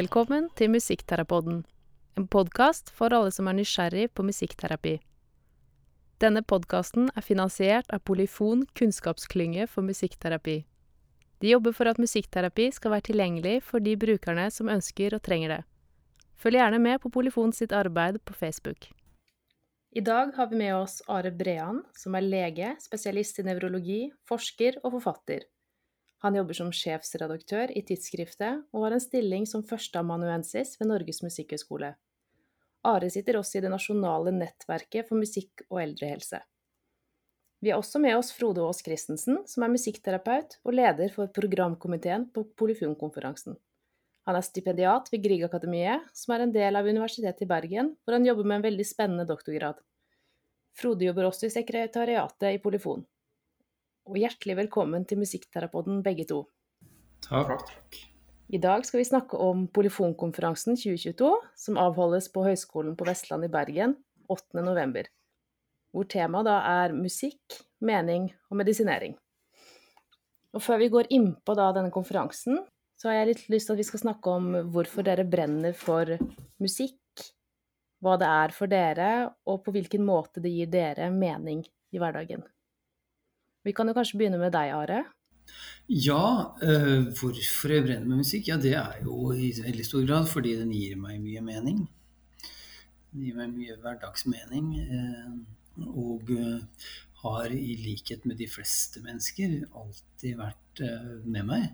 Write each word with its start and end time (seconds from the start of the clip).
Velkommen 0.00 0.46
til 0.56 0.70
Musikkterapoden, 0.72 1.58
en 2.16 2.26
podkast 2.32 2.88
for 2.96 3.12
alle 3.12 3.32
som 3.34 3.50
er 3.50 3.56
nysgjerrig 3.58 4.06
på 4.16 4.24
musikkterapi. 4.24 4.94
Denne 6.24 6.40
podkasten 6.52 7.10
er 7.12 7.26
finansiert 7.26 7.90
av 7.92 8.00
Polyfon 8.08 8.62
kunnskapsklynge 8.78 9.66
for 9.68 9.84
musikkterapi. 9.84 10.54
De 11.42 11.50
jobber 11.50 11.76
for 11.76 11.90
at 11.90 12.00
musikkterapi 12.00 12.70
skal 12.78 12.94
være 12.94 13.08
tilgjengelig 13.10 13.58
for 13.66 13.84
de 13.84 13.98
brukerne 14.06 14.46
som 14.54 14.72
ønsker 14.72 15.18
og 15.18 15.24
trenger 15.26 15.56
det. 15.56 15.60
Følg 16.40 16.62
gjerne 16.62 16.80
med 16.86 17.02
på 17.04 17.12
Polyfon 17.18 17.52
sitt 17.52 17.76
arbeid 17.76 18.22
på 18.24 18.38
Facebook. 18.40 18.88
I 19.92 20.00
dag 20.00 20.32
har 20.38 20.48
vi 20.48 20.62
med 20.64 20.78
oss 20.78 21.02
Are 21.12 21.34
Brean, 21.34 21.84
som 21.92 22.16
er 22.16 22.24
lege, 22.24 22.72
spesialist 22.80 23.42
i 23.42 23.48
nevrologi, 23.50 24.04
forsker 24.24 24.80
og 24.80 24.94
forfatter. 24.96 25.50
Han 26.20 26.36
jobber 26.36 26.56
som 26.56 26.68
sjefsredaktør 26.72 27.70
i 27.72 27.80
tidsskriftet, 27.86 28.66
og 28.76 28.84
har 28.84 28.96
en 28.96 29.00
stilling 29.00 29.46
som 29.48 29.64
førsteamanuensis 29.64 30.74
ved 30.80 30.90
Norges 30.90 31.22
musikkhøgskole. 31.24 31.94
Are 32.84 33.08
sitter 33.12 33.38
også 33.38 33.58
i 33.58 33.62
det 33.64 33.70
nasjonale 33.72 34.32
nettverket 34.36 35.08
for 35.08 35.20
musikk 35.20 35.64
og 35.70 35.80
eldrehelse. 35.80 36.42
Vi 37.60 37.72
har 37.72 37.80
også 37.80 38.00
med 38.00 38.16
oss 38.16 38.32
Frode 38.36 38.60
Aas 38.64 38.80
Christensen, 38.84 39.42
som 39.48 39.64
er 39.64 39.72
musikkterapeut 39.72 40.58
og 40.64 40.76
leder 40.76 41.12
for 41.12 41.28
programkomiteen 41.36 42.26
på 42.32 42.44
Polyfunkonferansen. 42.56 43.56
Han 44.28 44.36
er 44.36 44.44
stipendiat 44.44 45.08
ved 45.12 45.24
Griegakademiet, 45.24 46.04
som 46.16 46.34
er 46.34 46.44
en 46.44 46.52
del 46.52 46.76
av 46.76 46.88
Universitetet 46.88 47.44
i 47.44 47.48
Bergen, 47.48 47.94
hvor 48.04 48.16
han 48.16 48.28
jobber 48.28 48.48
med 48.48 48.60
en 48.60 48.66
veldig 48.68 48.86
spennende 48.88 49.28
doktorgrad. 49.28 49.80
Frode 50.76 51.08
jobber 51.08 51.28
også 51.28 51.48
i 51.48 51.54
sekretariatet 51.56 52.56
i 52.56 52.60
Polyfon 52.60 53.04
og 54.10 54.18
hjertelig 54.18 54.56
velkommen 54.58 55.04
til 55.06 55.20
Musikkterapoden 55.20 56.00
begge 56.02 56.24
to. 56.26 56.42
Takk. 57.22 57.98
I 58.50 58.58
dag 58.58 58.82
skal 58.82 58.98
vi 58.98 59.06
snakke 59.06 59.38
om 59.38 59.68
Polyfonkonferansen 59.70 60.74
2022, 60.74 61.30
som 61.54 61.78
avholdes 61.78 62.26
på 62.34 62.42
Høgskolen 62.42 62.96
på 62.98 63.06
Vestland 63.06 63.46
i 63.46 63.52
Bergen 63.52 63.94
8.11. 64.26 65.06
Hvor 65.94 66.10
temaet 66.10 66.50
da 66.50 66.58
er 66.82 66.96
musikk, 66.96 67.60
mening 67.78 68.28
og 68.50 68.58
medisinering. 68.58 69.14
Og 70.58 70.64
før 70.64 70.82
vi 70.82 70.90
går 70.90 71.12
inn 71.14 71.30
på 71.46 71.54
denne 71.54 71.94
konferansen, 71.94 72.64
så 72.98 73.12
har 73.12 73.20
jeg 73.20 73.30
litt 73.30 73.48
lyst 73.54 73.70
til 73.70 73.78
at 73.78 73.84
vi 73.84 73.90
skal 73.92 74.08
snakke 74.08 74.34
om 74.34 74.54
hvorfor 74.74 75.06
dere 75.06 75.22
brenner 75.22 75.76
for 75.78 76.16
musikk, 76.58 76.98
hva 78.02 78.18
det 78.18 78.26
er 78.42 78.56
for 78.56 78.70
dere, 78.70 79.10
og 79.46 79.62
på 79.62 79.76
hvilken 79.76 80.02
måte 80.02 80.42
det 80.42 80.50
gir 80.50 80.72
dere 80.72 81.12
mening 81.14 81.62
i 81.94 82.02
hverdagen. 82.02 82.42
Vi 83.66 83.72
kan 83.76 83.88
jo 83.90 83.96
kanskje 83.96 84.20
begynne 84.20 84.40
med 84.40 84.54
deg, 84.56 84.72
Are. 84.72 85.02
Ja, 85.90 86.24
uh, 86.62 87.08
hvorfor 87.18 87.72
jeg 87.74 87.84
brenner 87.84 88.06
med 88.06 88.22
musikk? 88.22 88.48
Ja, 88.48 88.56
det 88.60 88.76
er 88.78 89.00
jo 89.04 89.32
i 89.34 89.50
veldig 89.56 89.86
stor 89.86 90.04
grad 90.06 90.28
fordi 90.30 90.54
den 90.60 90.70
gir 90.74 90.94
meg 91.00 91.18
mye 91.22 91.42
mening. 91.44 91.82
Den 93.10 93.26
gir 93.26 93.36
meg 93.40 93.56
mye 93.56 93.76
hverdagsmening. 93.82 94.70
Uh, 94.86 95.88
og 95.90 96.30
uh, 96.30 96.86
har 97.24 97.52
i 97.52 97.74
likhet 97.82 98.24
med 98.24 98.38
de 98.40 98.48
fleste 98.48 99.02
mennesker 99.04 99.58
alltid 99.76 100.38
vært 100.38 100.80
med 101.28 101.44
meg. 101.44 101.66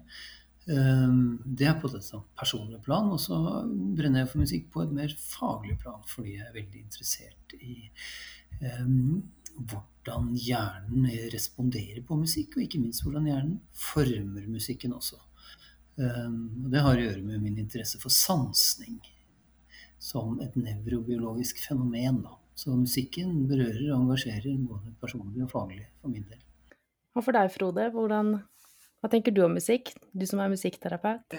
Det 0.66 1.68
er 1.70 1.76
på 1.78 1.86
et 1.94 2.08
personlig 2.34 2.80
plan, 2.82 3.12
og 3.14 3.20
så 3.22 3.36
brenner 3.68 4.24
jeg 4.24 4.30
for 4.32 4.42
musikk 4.42 4.64
på 4.74 4.82
et 4.82 4.94
mer 4.96 5.12
faglig 5.22 5.76
plan 5.78 6.02
fordi 6.10 6.34
jeg 6.34 6.48
er 6.48 6.56
veldig 6.56 6.80
interessert 6.82 7.54
i 7.60 7.76
um, 8.82 9.22
hvordan 10.06 10.36
hjernen 10.38 11.06
responderer 11.32 12.02
på 12.06 12.16
musikk, 12.20 12.56
og 12.56 12.62
ikke 12.62 12.80
minst 12.80 13.02
hvordan 13.02 13.26
hjernen 13.26 13.58
former 13.74 14.46
musikken 14.46 14.94
også. 14.94 15.18
Um, 15.96 16.68
det 16.70 16.82
har 16.84 16.96
å 16.96 17.06
gjøre 17.06 17.24
med 17.24 17.42
min 17.42 17.58
interesse 17.58 17.98
for 17.98 18.12
sansning 18.12 19.00
som 19.98 20.36
et 20.44 20.54
nevrobiologisk 20.60 21.58
fenomen. 21.64 22.20
Da. 22.22 22.36
Så 22.54 22.76
musikken 22.76 23.46
berører 23.48 23.88
og 23.90 24.04
engasjerer 24.04 24.60
både 24.60 24.94
personlig 25.00 25.42
og 25.46 25.50
faglig 25.50 25.86
for 26.00 26.12
min 26.12 26.26
del. 26.28 26.42
Og 27.16 27.24
for 27.24 27.34
deg, 27.34 27.50
Frode, 27.50 27.88
hvordan, 27.94 28.34
hva 29.00 29.10
tenker 29.10 29.34
du 29.34 29.42
om 29.46 29.56
musikk, 29.56 29.94
du 30.12 30.26
som 30.28 30.42
er 30.44 30.52
musikkterapeut? 30.52 31.38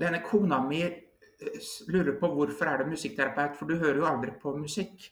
Denne 0.00 0.22
kona 0.24 0.62
mi 0.64 0.84
eh, 0.86 1.72
lurer 1.90 2.14
på 2.18 2.30
hvorfor 2.32 2.70
er 2.70 2.80
du 2.80 2.94
musikkterapeut, 2.94 3.58
for 3.58 3.68
du 3.68 3.76
hører 3.82 3.98
jo 3.98 4.08
aldri 4.08 4.32
på 4.40 4.54
musikk. 4.56 5.10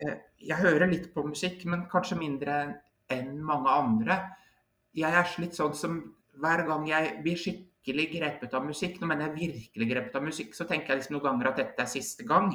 Eh, 0.00 0.20
jeg 0.40 0.56
hører 0.62 0.88
litt 0.88 1.10
på 1.14 1.24
musikk, 1.26 1.66
men 1.68 1.84
kanskje 1.90 2.18
mindre 2.20 2.60
enn 3.12 3.34
mange 3.44 3.72
andre. 3.72 4.16
Jeg 4.96 5.12
er 5.12 5.34
litt 5.42 5.58
sånn 5.58 5.74
som 5.76 5.98
hver 6.40 6.64
gang 6.68 6.86
jeg 6.88 7.18
blir 7.24 7.40
skikkelig 7.40 8.06
grepet 8.14 8.54
av 8.56 8.64
musikk, 8.64 8.96
nå 9.00 9.08
mener 9.10 9.28
jeg 9.28 9.50
virkelig 9.50 9.88
grepet 9.90 10.16
av 10.16 10.24
musikk, 10.24 10.54
så 10.56 10.66
tenker 10.68 10.94
jeg 10.94 11.02
liksom 11.02 11.18
noen 11.18 11.26
ganger 11.26 11.50
at 11.50 11.60
dette 11.60 11.84
er 11.84 11.90
siste 11.90 12.24
gang. 12.28 12.54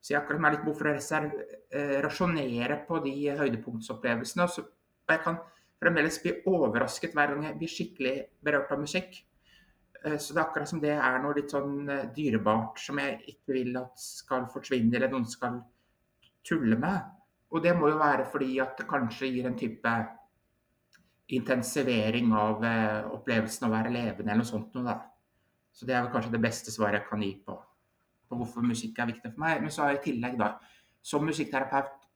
Så 0.00 0.14
jeg 0.14 0.20
akkurat 0.20 0.42
meg 0.42 0.56
litt 0.56 0.66
behov 0.66 0.80
for 0.80 0.90
å 0.90 1.22
eh, 1.30 1.94
rasjonere 2.02 2.82
på 2.88 3.00
de 3.06 3.14
høydepunktsopplevelsene. 3.38 4.48
Og 4.48 5.14
jeg 5.14 5.24
kan 5.24 5.40
fremdeles 5.78 6.20
bli 6.22 6.34
overrasket 6.50 7.14
hver 7.14 7.34
gang 7.34 7.48
jeg 7.48 7.58
blir 7.58 7.72
skikkelig 7.72 8.14
berørt 8.42 8.74
av 8.74 8.82
musikk. 8.82 9.18
Eh, 10.02 10.18
så 10.18 10.34
det 10.34 10.42
er 10.42 10.44
akkurat 10.46 10.70
som 10.70 10.82
det 10.82 10.94
er 10.96 11.22
noe 11.22 11.38
litt 11.38 11.54
sånn 11.54 11.90
dyrebart 12.14 12.82
som 12.82 12.98
jeg 13.02 13.18
ikke 13.34 13.58
vil 13.60 13.78
at 13.78 13.98
skal 14.02 14.50
forsvinne, 14.54 14.96
eller 14.98 15.14
noen 15.14 15.26
skal 15.30 15.62
tulle 16.48 16.78
med. 16.80 17.14
Og 17.52 17.62
det 17.64 17.74
må 17.76 17.88
jo 17.92 18.00
være 18.00 18.26
fordi 18.28 18.58
at 18.62 18.76
det 18.78 18.88
kanskje 18.88 19.30
gir 19.32 19.48
en 19.48 19.58
type 19.58 19.92
intensivering 21.28 22.32
av 22.32 22.64
eh, 22.64 23.06
opplevelsen 23.12 23.66
av 23.66 23.72
å 23.72 23.76
være 23.76 23.92
levende 23.92 24.32
eller 24.32 24.42
noe 24.42 24.48
sånt 24.48 24.76
noe, 24.76 24.84
da. 24.88 24.98
Så 25.72 25.86
det 25.86 25.94
er 25.94 26.04
vel 26.04 26.12
kanskje 26.12 26.32
det 26.34 26.42
beste 26.42 26.72
svaret 26.74 27.02
jeg 27.02 27.08
kan 27.10 27.22
gi 27.22 27.34
på, 27.44 27.54
på 28.28 28.38
hvorfor 28.40 28.64
musikk 28.66 28.98
er 28.98 29.10
viktig 29.12 29.32
for 29.34 29.44
meg. 29.44 29.60
Men 29.62 29.72
så 29.72 29.84
har 29.84 29.92
jeg 29.92 30.00
i 30.00 30.04
tillegg, 30.08 30.38
da, 30.40 30.54
som 31.04 31.26
musikkterapeut, 31.28 32.08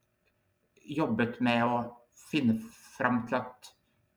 jobbet 0.97 1.37
med 1.45 1.61
å 1.63 1.77
finne 2.19 2.57
fram 2.97 3.21
til 3.29 3.37
at 3.39 3.69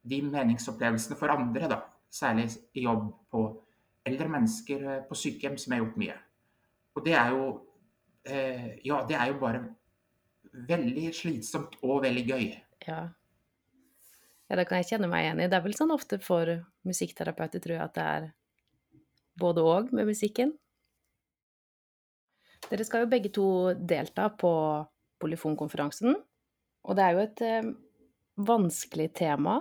de 0.07 0.19
meningsopplevelsene 0.25 1.19
for 1.19 1.31
andre, 1.35 1.69
da, 1.71 1.81
særlig 2.11 2.49
i 2.75 2.87
jobb 2.87 3.07
på 3.31 3.45
eldre 4.07 4.29
mennesker 4.33 4.87
eh, 4.87 5.03
på 5.07 5.19
sykehjem, 5.19 5.59
som 5.61 5.73
jeg 5.73 5.81
har 5.81 5.87
gjort 5.87 6.01
mye. 6.03 6.19
Og 6.97 7.05
det 7.05 7.17
er 7.19 7.33
jo 7.35 7.47
eh, 8.25 8.69
Ja, 8.87 9.03
det 9.09 9.19
er 9.19 9.31
jo 9.33 9.41
bare 9.43 9.63
veldig 10.69 11.13
slitsomt 11.15 11.77
og 11.85 12.03
veldig 12.05 12.25
gøy. 12.27 12.47
Ja. 12.87 13.01
ja, 14.49 14.59
det 14.59 14.67
kan 14.69 14.81
jeg 14.81 14.91
kjenne 14.93 15.11
meg 15.11 15.27
igjen 15.27 15.43
i. 15.45 15.49
Det 15.51 15.59
er 15.59 15.65
vel 15.65 15.77
sånn 15.77 15.95
ofte 15.95 16.19
for 16.23 16.51
musikkterapeuter, 16.87 17.63
tror 17.63 17.77
jeg, 17.77 17.85
at 17.85 17.97
det 17.97 18.07
er 18.17 18.29
både 19.41 19.65
og 19.67 19.93
med 19.97 20.09
musikken. 20.09 20.55
Dere 22.67 22.87
skal 22.87 23.05
jo 23.05 23.11
begge 23.11 23.31
to 23.35 23.49
delta 23.77 24.31
på 24.33 24.53
Polyfonkonferansen. 25.23 26.17
Og 26.87 26.97
det 26.99 27.05
er 27.05 27.15
jo 27.15 27.25
et 27.25 27.43
eh, 27.45 27.73
vanskelig 28.47 29.11
tema, 29.19 29.61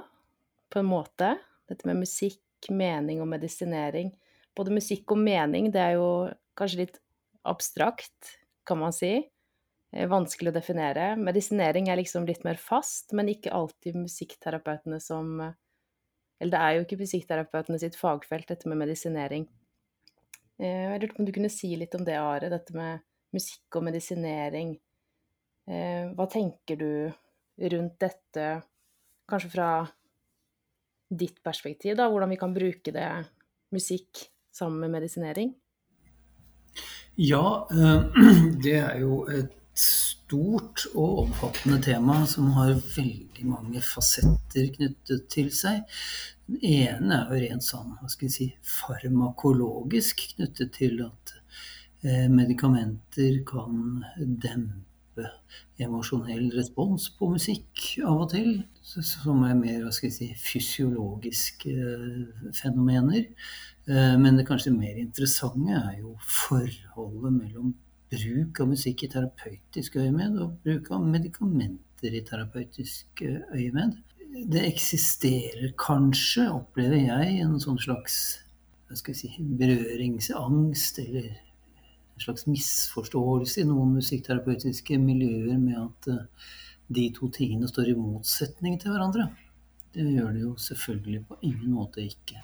på 0.74 0.82
en 0.82 0.90
måte. 0.90 1.36
Dette 1.70 1.88
med 1.88 2.02
musikk, 2.02 2.42
mening 2.74 3.22
og 3.22 3.30
medisinering. 3.30 4.12
Både 4.58 4.74
musikk 4.74 5.14
og 5.14 5.22
mening, 5.22 5.70
det 5.74 5.82
er 5.82 5.96
jo 6.00 6.10
kanskje 6.58 6.86
litt 6.86 7.00
abstrakt, 7.46 8.38
kan 8.66 8.80
man 8.82 8.96
si. 8.96 9.20
Eh, 9.96 10.10
vanskelig 10.12 10.52
å 10.52 10.56
definere. 10.58 11.14
Medisinering 11.16 11.88
er 11.88 12.02
liksom 12.02 12.26
litt 12.28 12.44
mer 12.44 12.60
fast, 12.60 13.14
men 13.16 13.32
ikke 13.32 13.54
alltid 13.56 13.96
musikkterapeutene 13.96 15.00
som 15.00 15.38
Eller 16.36 16.52
det 16.52 16.60
er 16.60 16.74
jo 16.76 16.82
ikke 16.84 16.98
musikkterapeutene 17.00 17.78
sitt 17.80 17.94
fagfelt, 17.96 18.50
dette 18.50 18.68
med 18.68 18.82
medisinering. 18.82 19.46
Eh, 20.60 20.92
jeg 20.92 21.00
lurte 21.00 21.16
på 21.16 21.22
om 21.24 21.28
du 21.30 21.32
kunne 21.32 21.50
si 21.50 21.70
litt 21.80 21.96
om 21.96 22.04
det, 22.04 22.18
Are, 22.20 22.50
dette 22.52 22.76
med 22.76 23.00
musikk 23.32 23.78
og 23.80 23.86
medisinering. 23.88 24.74
Eh, 25.72 26.12
hva 26.12 26.28
tenker 26.28 26.76
du 26.76 26.90
rundt 27.72 27.96
dette, 28.04 28.50
kanskje 29.32 29.54
fra 29.56 29.70
ditt 31.08 31.40
perspektiv, 31.42 31.96
da, 31.96 32.10
hvordan 32.12 32.36
vi 32.36 32.42
kan 32.44 32.54
bruke 32.54 32.92
det, 32.92 33.10
musikk 33.72 34.28
sammen 34.52 34.84
med 34.84 34.98
medisinering? 35.00 35.56
Ja, 37.16 37.64
det 38.66 38.76
er 38.76 39.00
jo 39.00 39.24
et 39.32 39.56
stort 39.76 40.86
og 40.96 41.26
omfattende 41.26 41.82
tema 41.84 42.22
som 42.30 42.48
har 42.56 42.72
veldig 42.96 43.46
mange 43.50 43.82
fasetter 43.84 44.72
knyttet 44.78 45.28
til 45.32 45.52
seg. 45.54 45.84
Den 46.48 46.62
ene 46.64 47.20
er 47.20 47.34
jo 47.34 47.42
rent 47.44 47.66
sånn, 47.66 47.96
hva 48.00 48.10
skal 48.12 48.30
vi 48.30 48.34
si, 48.34 48.48
farmakologisk 48.80 50.24
knyttet 50.36 50.76
til 50.78 51.04
at 51.06 51.36
eh, 52.06 52.28
medikamenter 52.32 53.42
kan 53.48 54.06
dempe 54.18 55.30
emosjonell 55.82 56.50
respons 56.56 57.10
på 57.18 57.32
musikk 57.34 57.86
av 58.06 58.26
og 58.26 58.32
til. 58.36 58.52
Som 58.86 59.44
er 59.48 59.56
mer 59.60 59.84
hva 59.84 59.94
skal 59.96 60.14
si, 60.14 60.30
fysiologiske 60.40 61.76
eh, 61.76 62.52
fenomener. 62.56 63.26
Eh, 63.90 64.14
men 64.22 64.40
det 64.40 64.48
kanskje 64.48 64.74
mer 64.76 65.02
interessante 65.02 65.82
er 65.82 66.00
jo 66.00 66.16
forholdet 66.24 67.42
mellom 67.42 67.74
bruk 68.12 68.60
av 68.62 68.70
musikk 68.72 69.06
i 69.06 69.12
terapeutisk 69.12 69.98
øyemed 70.02 70.38
og 70.42 70.58
bruk 70.66 70.92
av 70.94 71.06
medikamenter 71.06 72.16
i 72.16 72.24
terapeutisk 72.26 73.24
eh, 73.26 73.42
øyemed. 73.56 73.98
Det 74.52 74.66
eksisterer 74.68 75.72
kanskje, 75.80 76.50
opplever 76.52 77.00
jeg, 77.00 77.40
en 77.42 77.56
sånn 77.62 77.80
slags 77.80 78.18
si, 78.94 79.32
berøringsangst 79.40 81.00
eller 81.06 81.30
en 81.32 82.24
slags 82.24 82.46
misforståelse 82.48 83.64
i 83.64 83.68
noen 83.70 83.96
musikkterapeutiske 83.98 85.00
miljøer 85.02 85.58
med 85.60 85.80
at 85.80 86.12
uh, 86.12 86.52
de 86.96 87.08
to 87.16 87.30
tingene 87.34 87.68
står 87.68 87.92
i 87.92 87.98
motsetning 87.98 88.78
til 88.80 88.94
hverandre. 88.94 89.30
Det 89.96 90.04
gjør 90.04 90.36
det 90.36 90.44
jo 90.44 90.54
selvfølgelig 90.60 91.24
på 91.30 91.40
ingen 91.48 91.74
måte 91.76 92.04
ikke. 92.04 92.44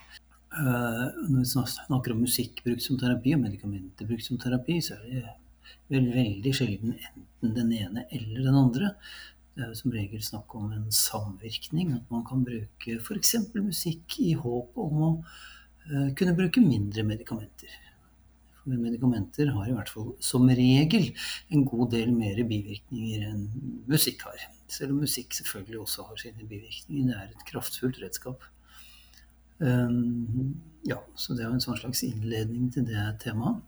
Uh, 0.52 1.12
når 1.28 1.44
vi 1.44 1.68
snakker 1.76 2.16
om 2.16 2.26
musikkbruk 2.26 2.82
som 2.84 3.00
terapi 3.00 3.36
og 3.36 3.46
medikamenter 3.46 4.10
brukt 4.10 4.28
som 4.28 4.40
terapi, 4.42 4.80
så 4.84 4.98
er 4.98 5.22
det 5.22 5.38
vel 5.92 6.08
veldig 6.14 6.54
sjelden 6.56 6.96
enten 6.96 7.54
den 7.58 7.72
ene 7.76 8.06
eller 8.10 8.48
den 8.48 8.58
andre. 8.58 8.96
Det 9.52 9.66
er 9.66 9.72
jo 9.72 9.80
som 9.82 9.94
regel 9.94 10.24
snakk 10.24 10.56
om 10.56 10.72
en 10.72 10.88
samvirkning. 10.96 11.94
At 11.98 12.12
man 12.14 12.24
kan 12.28 12.44
bruke 12.48 12.98
f.eks. 12.98 13.36
musikk 13.58 14.20
i 14.24 14.34
håp 14.40 14.78
om 14.80 15.02
å 15.04 15.10
uh, 15.22 16.10
kunne 16.18 16.36
bruke 16.38 16.64
mindre 16.64 17.04
medikamenter. 17.08 17.74
For 18.62 18.78
medikamenter 18.78 19.50
har 19.56 19.68
i 19.68 19.74
hvert 19.76 19.90
fall 19.90 20.12
som 20.24 20.46
regel 20.48 21.10
en 21.52 21.66
god 21.68 21.92
del 21.96 22.14
mer 22.14 22.40
bivirkninger 22.48 23.26
enn 23.28 23.48
musikk 23.90 24.28
har. 24.30 24.48
Selv 24.72 24.96
om 24.96 25.02
musikk 25.04 25.34
selvfølgelig 25.36 25.82
også 25.82 26.06
har 26.08 26.22
sine 26.22 26.46
bivirkninger. 26.46 27.10
Det 27.10 27.18
er 27.18 27.32
et 27.34 27.48
kraftfullt 27.50 28.00
redskap. 28.04 28.46
Um, 29.62 30.56
ja, 30.88 30.98
så 31.16 31.36
det 31.36 31.44
er 31.44 31.50
jo 31.50 31.58
en 31.58 31.66
sånn 31.66 31.78
slags 31.82 32.06
innledning 32.08 32.72
til 32.74 32.88
det 32.88 33.04
temaet. 33.22 33.60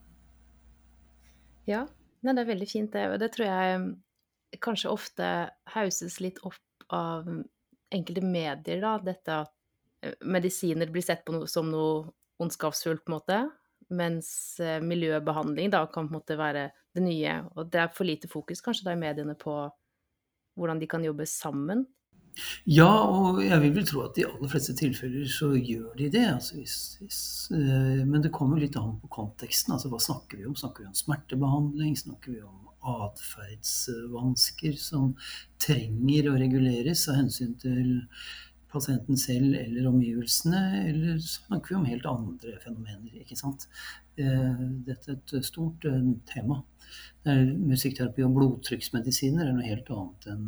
Ja, 1.70 1.84
nei, 2.24 2.34
det 2.34 2.44
er 2.44 2.50
veldig 2.52 2.68
fint 2.68 2.92
det. 2.94 3.08
Og 3.12 3.18
det 3.22 3.30
tror 3.34 3.48
jeg 3.48 4.60
kanskje 4.64 4.92
ofte 4.92 5.28
hauses 5.74 6.20
litt 6.22 6.40
opp 6.46 6.88
av 6.94 7.28
enkelte 7.94 8.24
medier, 8.24 8.80
da. 8.82 8.96
Dette 9.02 9.40
at 9.44 9.52
eh, 10.04 10.16
medisiner 10.26 10.90
blir 10.92 11.04
sett 11.04 11.24
på 11.26 11.34
noe, 11.36 11.48
som 11.50 11.70
noe 11.72 12.04
ondskapsfullt, 12.42 13.04
på 13.04 13.12
en 13.12 13.18
måte 13.18 13.44
mens 13.92 14.60
eh, 14.60 14.80
miljøbehandling 14.80 15.72
da 15.72 15.84
kan 15.86 16.08
på 16.08 16.14
en 16.14 16.18
måte 16.18 16.36
være 16.38 16.68
det 16.94 17.02
nye. 17.04 17.38
Og 17.54 17.68
det 17.72 17.82
er 17.82 17.92
for 17.94 18.08
lite 18.08 18.30
fokus 18.30 18.62
kanskje 18.64 18.88
da 18.88 18.94
i 18.94 19.00
mediene 19.00 19.36
på 19.38 19.56
hvordan 20.58 20.80
de 20.80 20.88
kan 20.90 21.04
jobbe 21.04 21.26
sammen. 21.28 21.84
Ja, 22.66 22.90
og 23.04 23.40
jeg 23.44 23.60
vil 23.62 23.74
vel 23.76 23.86
tro 23.88 24.02
at 24.06 24.18
i 24.18 24.26
aller 24.26 24.50
fleste 24.50 24.74
tilfeller 24.78 25.28
så 25.30 25.52
gjør 25.54 25.94
de 26.00 26.10
det. 26.12 26.26
Altså 26.32 26.58
hvis, 26.58 26.76
hvis, 27.02 27.20
uh, 27.54 28.02
men 28.08 28.22
det 28.24 28.34
kommer 28.34 28.60
litt 28.60 28.76
an 28.80 28.96
på 29.02 29.10
konteksten. 29.20 29.74
Altså 29.76 29.88
hva 29.92 30.00
snakker 30.02 30.40
vi 30.40 30.48
om? 30.48 30.56
Snakker 30.58 30.84
vi 30.84 30.90
om 30.90 30.98
smertebehandling? 30.98 31.94
Snakker 32.00 32.34
vi 32.34 32.40
om 32.42 32.60
atferdsvansker 32.84 34.74
som 34.80 35.14
trenger 35.62 36.28
å 36.28 36.38
reguleres 36.40 37.06
av 37.08 37.16
hensyn 37.22 37.54
til 37.62 38.02
pasienten 38.74 39.18
selv 39.20 39.54
eller 39.58 39.88
omgivelsene, 39.88 40.62
eller 40.90 41.20
snakker 41.22 41.72
vi 41.72 41.78
om 41.78 41.88
helt 41.88 42.08
andre 42.10 42.56
fenomener? 42.62 43.20
ikke 43.22 43.38
sant? 43.38 43.68
Eh, 44.20 44.64
dette 44.86 45.14
er 45.14 45.18
et 45.22 45.46
stort 45.46 45.86
eh, 45.88 46.02
tema. 46.30 46.60
Musikkterapi 47.24 48.22
og 48.26 48.34
blodtrykksmedisiner 48.36 49.48
er 49.48 49.54
noe 49.56 49.64
helt 49.64 49.88
annet 49.94 50.26
enn 50.28 50.42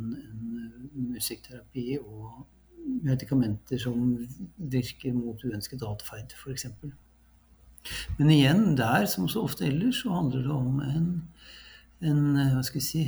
musikkterapi 1.14 1.96
og 2.02 2.44
medikamenter 3.06 3.80
som 3.80 4.12
virker 4.56 5.14
mot 5.16 5.40
uønsket 5.42 5.82
atferd, 5.86 6.34
f.eks. 6.36 6.66
Men 8.18 8.32
igjen, 8.34 8.66
der 8.78 9.06
som 9.10 9.30
så 9.30 9.46
ofte 9.46 9.66
ellers, 9.70 10.02
så 10.02 10.12
handler 10.14 10.44
det 10.44 10.52
om 10.52 10.82
en, 10.84 11.08
en 12.04 12.22
hva 12.36 12.62
skal 12.66 12.82
vi 12.82 12.84
si, 12.84 13.06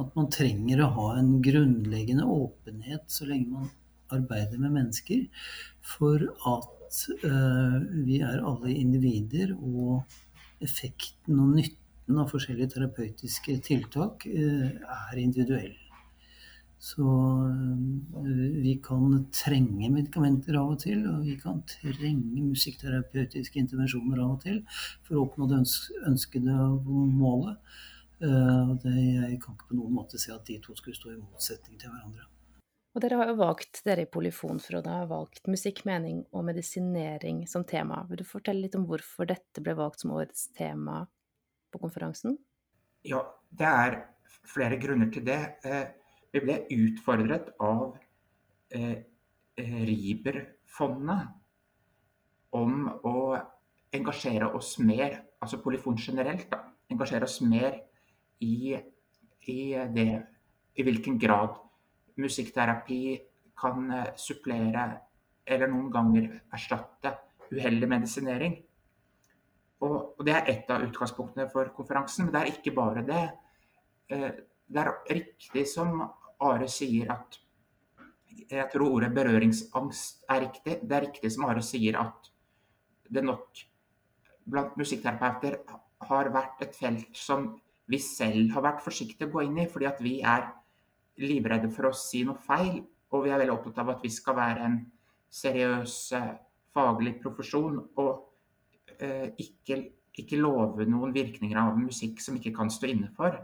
at 0.00 0.16
man 0.18 0.30
trenger 0.32 0.82
å 0.82 0.92
ha 0.96 1.08
en 1.18 1.36
grunnleggende 1.42 2.26
åpenhet 2.26 3.06
så 3.10 3.28
lenge 3.30 3.50
man 3.52 3.72
arbeider 4.12 4.60
med 4.60 4.74
mennesker 4.74 5.24
for 5.84 6.22
at 6.50 6.98
uh, 7.24 7.78
vi 8.06 8.20
er 8.22 8.42
alle 8.44 8.74
individer, 8.74 9.54
og 9.58 10.04
effekten 10.64 11.40
og 11.40 11.54
nytten 11.58 12.20
av 12.20 12.30
forskjellige 12.32 12.74
terapeutiske 12.76 13.58
tiltak 13.66 14.26
uh, 14.28 14.68
er 15.12 15.22
individuell. 15.22 15.74
Så 16.84 17.04
uh, 17.04 18.26
vi 18.60 18.76
kan 18.84 19.24
trenge 19.34 19.90
medikamenter 19.92 20.58
av 20.60 20.74
og 20.74 20.82
til, 20.84 21.06
og 21.10 21.24
vi 21.24 21.38
kan 21.40 21.62
trenge 21.70 22.44
musikkterapeutiske 22.44 23.60
intervensjoner 23.62 24.20
av 24.20 24.36
og 24.36 24.44
til 24.44 24.62
for 25.06 25.16
å 25.16 25.26
oppnå 25.26 25.50
det 25.50 25.64
ønskede 26.10 26.60
målet. 27.16 27.58
Det, 28.24 28.92
jeg 28.94 29.40
kan 29.42 29.56
ikke 29.56 29.66
på 29.68 29.76
noen 29.76 29.98
måte 29.98 30.20
se 30.22 30.30
at 30.32 30.46
de 30.48 30.56
to 30.62 30.72
skulle 30.78 30.96
stå 30.96 31.10
i 31.12 31.18
motsetning 31.18 31.76
til 31.82 31.90
hverandre. 31.92 32.30
Og 32.94 33.02
dere 33.02 33.16
har 33.18 33.26
jo 33.32 33.40
valgt, 33.40 33.80
dere 33.82 34.04
i 34.04 34.10
Polyfonfrådet 34.10 34.86
har 34.86 35.08
valgt 35.10 35.48
musikk, 35.50 35.82
mening 35.88 36.20
og 36.30 36.44
medisinering 36.46 37.40
som 37.50 37.64
tema. 37.66 38.04
Vil 38.06 38.20
du 38.22 38.26
fortelle 38.28 38.62
litt 38.62 38.76
om 38.78 38.84
hvorfor 38.86 39.26
dette 39.26 39.62
ble 39.64 39.74
valgt 39.74 40.04
som 40.04 40.12
årets 40.14 40.46
tema 40.54 41.00
på 41.74 41.80
konferansen? 41.82 42.36
Ja, 43.02 43.24
det 43.50 43.66
er 43.66 43.96
flere 44.46 44.78
grunner 44.78 45.10
til 45.10 45.26
det. 45.26 45.40
Eh, 45.66 45.90
vi 46.30 46.44
ble 46.44 46.60
utfordret 46.76 47.50
av 47.58 47.98
eh, 48.70 49.02
Riber-fondet 49.58 51.26
om 52.54 52.86
å 53.02 53.34
engasjere 53.94 54.52
oss 54.54 54.76
mer, 54.78 55.18
altså 55.42 55.58
Polyfon 55.62 55.98
generelt, 55.98 56.46
da, 56.50 56.62
engasjere 56.94 57.26
oss 57.26 57.40
mer 57.42 57.80
i, 58.42 58.78
i 59.50 59.60
det 59.98 60.08
i 60.74 60.82
hvilken 60.86 61.18
grad 61.22 61.58
musikkterapi 62.20 63.00
kan 63.58 63.90
eh, 63.90 64.12
supplere 64.16 64.86
eller 65.44 65.70
noen 65.70 65.90
ganger 65.92 66.30
erstatte 66.54 67.12
uheldig 67.52 67.88
medisinering. 67.90 68.56
Og, 69.84 70.24
Det 70.24 70.32
er 70.32 70.48
ett 70.48 70.70
av 70.70 70.82
utgangspunktene 70.86 71.48
for 71.52 71.68
konferansen, 71.76 72.24
men 72.24 72.32
det 72.32 72.40
er 72.40 72.52
ikke 72.52 72.74
bare 72.74 73.04
det. 73.04 73.24
Eh, 74.08 74.30
det 74.66 74.80
er 74.80 74.92
riktig 75.10 75.66
som 75.68 76.00
Are 76.40 76.68
sier 76.68 77.10
at 77.12 77.40
Jeg 78.50 78.66
tror 78.72 78.96
ordet 78.96 79.14
berøringsangst 79.14 80.24
er 80.28 80.40
riktig. 80.40 80.80
Det 80.82 80.96
er 80.96 81.04
riktig 81.06 81.30
som 81.32 81.44
Are 81.46 81.62
sier 81.62 81.96
at 81.96 82.30
det 83.08 83.22
nok 83.24 83.60
blant 84.44 84.76
musikkterapeuter 84.76 85.60
har 86.08 86.30
vært 86.34 86.62
et 86.66 86.76
felt 86.76 87.16
som 87.16 87.54
vi 87.86 87.98
selv 87.98 88.50
har 88.52 88.64
vært 88.64 88.82
forsiktige 88.84 89.28
å 89.28 89.32
gå 89.32 89.44
inn 89.46 89.58
i, 89.62 89.68
fordi 89.70 89.88
at 89.88 90.00
vi 90.02 90.18
er 90.20 90.48
livredde 91.22 91.70
for 91.74 91.90
å 91.90 91.96
si 91.96 92.24
noe 92.26 92.40
feil. 92.46 92.82
Og 93.14 93.26
vi 93.26 93.32
er 93.32 93.40
veldig 93.40 93.54
opptatt 93.54 93.82
av 93.82 93.94
at 93.94 94.04
vi 94.04 94.10
skal 94.10 94.36
være 94.38 94.68
en 94.68 94.78
seriøs 95.34 95.96
eh, 96.18 96.30
faglig 96.74 97.16
profesjon. 97.22 97.78
Og 98.02 98.94
eh, 98.98 99.30
ikke, 99.42 99.80
ikke, 100.14 100.40
love 100.40 100.86
noen 100.88 101.14
virkninger 101.14 101.60
av 101.60 101.78
musikk 101.78 102.22
som 102.24 102.38
ikke 102.38 102.54
kan 102.56 102.72
stå 102.72 102.90
inne 102.90 103.12
for. 103.16 103.36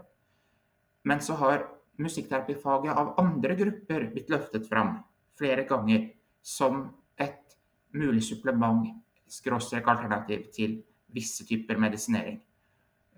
Men 1.07 1.23
så 1.23 1.37
har 1.39 1.65
musikkterapifaget 2.01 2.97
av 2.97 3.15
andre 3.21 3.55
grupper 3.57 4.09
blitt 4.13 4.31
løftet 4.31 4.67
fram 4.69 4.99
flere 5.37 5.65
ganger 5.69 6.09
som 6.41 6.83
et 7.21 7.57
mulig 7.95 8.23
supplement, 8.25 8.87
skråstrek 9.31 9.87
alternativ, 9.87 10.47
til 10.55 10.79
visse 11.11 11.45
typer 11.47 11.79
medisinering. 11.79 12.39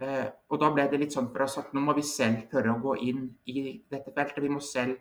Eh, 0.04 0.26
og 0.52 0.60
da 0.60 0.70
ble 0.74 0.86
det 0.92 1.00
litt 1.00 1.16
sånn 1.16 1.30
for 1.32 1.46
oss 1.46 1.60
at 1.62 1.74
nå 1.76 1.82
må 1.84 1.96
vi 1.96 2.04
selv 2.08 2.48
tørre 2.52 2.74
å 2.74 2.82
gå 2.82 2.96
inn 3.08 3.28
i 3.50 3.62
dette 3.92 4.12
feltet. 4.16 4.42
Vi 4.44 4.52
må 4.52 4.62
selv 4.64 4.98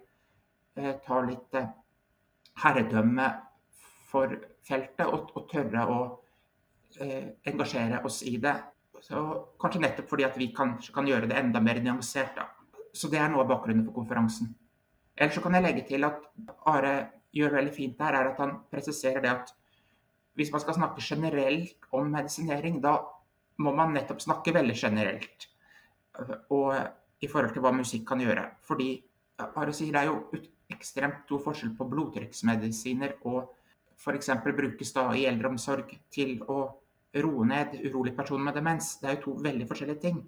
eh, 0.79 0.95
ta 1.05 1.21
litt 1.27 1.59
eh, 1.59 1.71
herredømme 2.63 3.29
for 4.11 4.35
feltet 4.69 5.09
og, 5.09 5.33
og 5.39 5.49
tørre 5.51 5.87
å 5.89 6.03
engasjere 7.49 8.03
oss 8.05 8.19
i 8.29 8.35
det. 8.37 8.53
Så, 9.01 9.21
kanskje 9.59 9.81
nettopp 9.81 10.11
fordi 10.11 10.27
at 10.27 10.35
vi 10.37 10.51
kan, 10.53 10.75
kan 10.93 11.07
gjøre 11.09 11.31
det 11.31 11.39
enda 11.41 11.63
mer 11.65 11.81
nyansert. 11.81 12.37
Da. 12.37 12.83
Så 12.93 13.09
det 13.09 13.19
er 13.19 13.33
noe 13.33 13.47
av 13.47 13.49
bakgrunnen 13.49 13.87
for 13.87 13.97
konferansen. 14.03 14.51
Ellers 15.17 15.39
så 15.39 15.43
kan 15.45 15.57
jeg 15.57 15.65
legge 15.65 15.87
til 15.89 16.05
at 16.05 16.21
Are 16.69 16.93
gjør 17.33 17.57
veldig 17.57 17.73
fint 17.73 17.97
der, 17.97 18.19
er 18.19 18.29
at 18.35 18.41
han 18.45 18.59
presiserer 18.69 19.25
det 19.25 19.33
at 19.33 19.55
hvis 20.37 20.53
man 20.53 20.61
skal 20.61 20.77
snakke 20.77 21.05
generelt 21.05 21.89
om 21.97 22.13
medisinering, 22.13 22.77
da 22.85 22.99
må 23.59 23.73
man 23.77 23.93
nettopp 23.93 24.23
snakke 24.25 24.55
veldig 24.55 24.77
generelt 24.79 25.49
og 26.53 26.75
i 27.23 27.29
forhold 27.31 27.55
til 27.55 27.65
hva 27.65 27.73
musikk 27.75 28.05
kan 28.09 28.21
gjøre. 28.21 28.45
Fordi 28.67 28.95
bare 29.55 29.75
si, 29.75 29.91
det 29.93 30.03
er 30.03 30.11
jo 30.11 30.43
ekstremt 30.73 31.25
stor 31.27 31.43
forskjell 31.47 31.75
på 31.79 31.89
blodtrykksmedisiner 31.89 33.19
og 33.31 33.53
f.eks. 33.97 34.31
brukes 34.45 34.93
da 34.97 35.09
i 35.17 35.27
eldreomsorg 35.31 35.93
til 36.13 36.39
å 36.51 36.63
roe 37.23 37.47
ned 37.47 37.77
urolig 37.87 38.15
person 38.17 38.43
med 38.43 38.57
demens. 38.57 38.97
Det 39.01 39.09
er 39.09 39.19
jo 39.19 39.25
to 39.27 39.35
veldig 39.45 39.69
forskjellige 39.69 40.05
ting. 40.05 40.23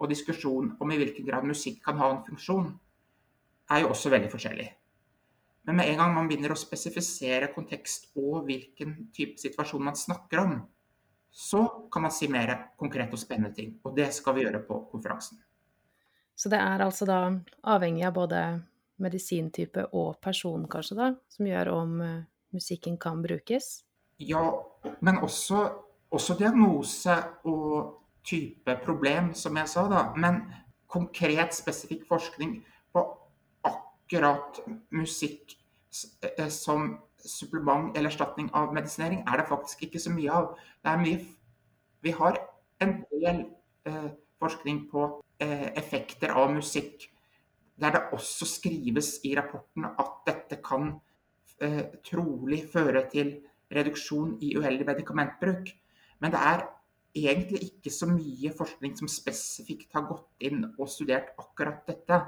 Og 0.00 0.10
diskusjon 0.10 0.72
om 0.80 0.92
i 0.92 0.98
hvilken 0.98 1.26
grad 1.26 1.46
musikk 1.46 1.82
kan 1.84 1.98
ha 2.00 2.10
en 2.10 2.22
funksjon, 2.26 2.70
er 3.70 3.84
jo 3.84 3.92
også 3.92 4.10
veldig 4.12 4.30
forskjellig. 4.32 4.68
Men 5.68 5.78
med 5.78 5.92
en 5.92 6.00
gang 6.00 6.14
man 6.16 6.28
begynner 6.30 6.54
å 6.54 6.58
spesifisere 6.58 7.52
kontekst 7.54 8.08
og 8.18 8.48
hvilken 8.48 8.96
type 9.14 9.38
situasjon 9.38 9.84
man 9.86 9.98
snakker 9.98 10.42
om, 10.42 10.56
så 11.32 11.64
kan 11.92 12.04
man 12.04 12.12
si 12.12 12.28
mer 12.28 12.52
konkrete 12.78 13.16
og 13.16 13.20
spennende 13.20 13.54
ting. 13.56 13.78
Og 13.84 13.96
det 13.96 14.10
skal 14.14 14.36
vi 14.36 14.44
gjøre 14.44 14.60
på 14.66 14.82
konferansen. 14.92 15.40
Så 16.36 16.50
det 16.52 16.60
er 16.60 16.84
altså 16.84 17.06
da 17.08 17.22
avhengig 17.72 18.04
av 18.08 18.16
både 18.16 18.42
medisintype 19.02 19.88
og 19.96 20.20
person, 20.22 20.68
kanskje, 20.70 20.98
da, 20.98 21.08
som 21.32 21.48
gjør 21.48 21.72
om 21.72 21.96
eh, 22.04 22.20
musikken 22.52 22.98
kan 23.00 23.22
brukes? 23.24 23.80
ja, 24.28 24.62
men 25.00 25.18
også, 25.18 25.70
også 26.10 26.36
diagnose 26.38 27.16
og 27.44 27.98
type 28.24 28.76
problem, 28.84 29.32
som 29.34 29.56
jeg 29.56 29.68
sa, 29.68 29.86
da. 29.90 30.04
Men 30.16 30.42
konkret, 30.86 31.54
spesifikk 31.56 32.06
forskning 32.08 32.60
på 32.94 33.04
akkurat 33.66 34.60
musikk 34.94 35.56
eh, 36.22 36.48
som 36.48 36.98
supplement 37.28 37.96
eller 37.96 38.10
erstatning 38.10 38.50
av 38.56 38.72
medisinering 38.74 39.22
er 39.26 39.40
det 39.40 39.48
faktisk 39.48 39.86
ikke 39.86 40.00
så 40.02 40.12
mye 40.14 40.32
av. 40.32 40.52
Det 40.82 40.92
er 40.92 41.02
mye 41.02 41.20
Vi 42.02 42.10
har 42.10 42.38
en 42.82 42.96
del 43.12 43.44
eh, 43.86 44.10
forskning 44.42 44.88
på 44.90 45.04
eh, 45.38 45.68
effekter 45.78 46.32
av 46.34 46.50
musikk, 46.50 47.06
der 47.78 47.94
det 47.94 48.02
også 48.16 48.46
skrives 48.46 49.20
i 49.22 49.36
rapporten 49.38 49.86
at 49.86 50.16
dette 50.26 50.58
kan 50.64 50.96
eh, 51.62 51.94
trolig 52.02 52.64
føre 52.72 53.04
til 53.12 53.36
reduksjon 53.72 54.34
i 54.42 54.56
uheldig 54.58 54.86
medikamentbruk. 54.86 55.70
Men 56.18 56.34
det 56.34 56.42
er 56.42 56.66
egentlig 57.14 57.62
ikke 57.68 57.92
så 57.94 58.08
mye 58.10 58.52
forskning 58.56 58.96
som 58.98 59.10
spesifikt 59.10 59.94
har 59.94 60.08
gått 60.08 60.46
inn 60.48 60.64
og 60.72 60.88
studert 60.90 61.34
akkurat 61.38 61.86
dette. 61.86 62.18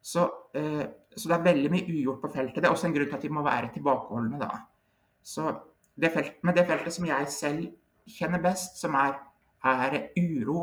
Så, 0.00 0.24
eh, 0.54 0.84
så, 1.16 1.28
det 1.28 1.36
er 1.36 1.46
veldig 1.46 1.70
mye 1.72 1.88
ugjort 1.92 2.22
på 2.22 2.32
feltet. 2.34 2.62
Det 2.62 2.68
er 2.68 2.74
også 2.74 2.88
en 2.88 2.96
grunn 2.96 3.10
til 3.10 3.18
at 3.18 3.26
vi 3.26 3.34
må 3.34 3.44
være 3.46 3.72
tilbakeholdne 3.74 4.40
da. 4.40 4.50
Så 5.22 5.50
det 5.98 6.12
feltet, 6.14 6.42
men 6.46 6.56
det 6.56 6.66
feltet 6.68 6.94
som 6.94 7.08
jeg 7.08 7.32
selv 7.34 7.66
kjenner 8.18 8.42
best, 8.42 8.78
som 8.80 8.94
er, 8.96 9.18
er 9.66 9.98
uro 10.16 10.60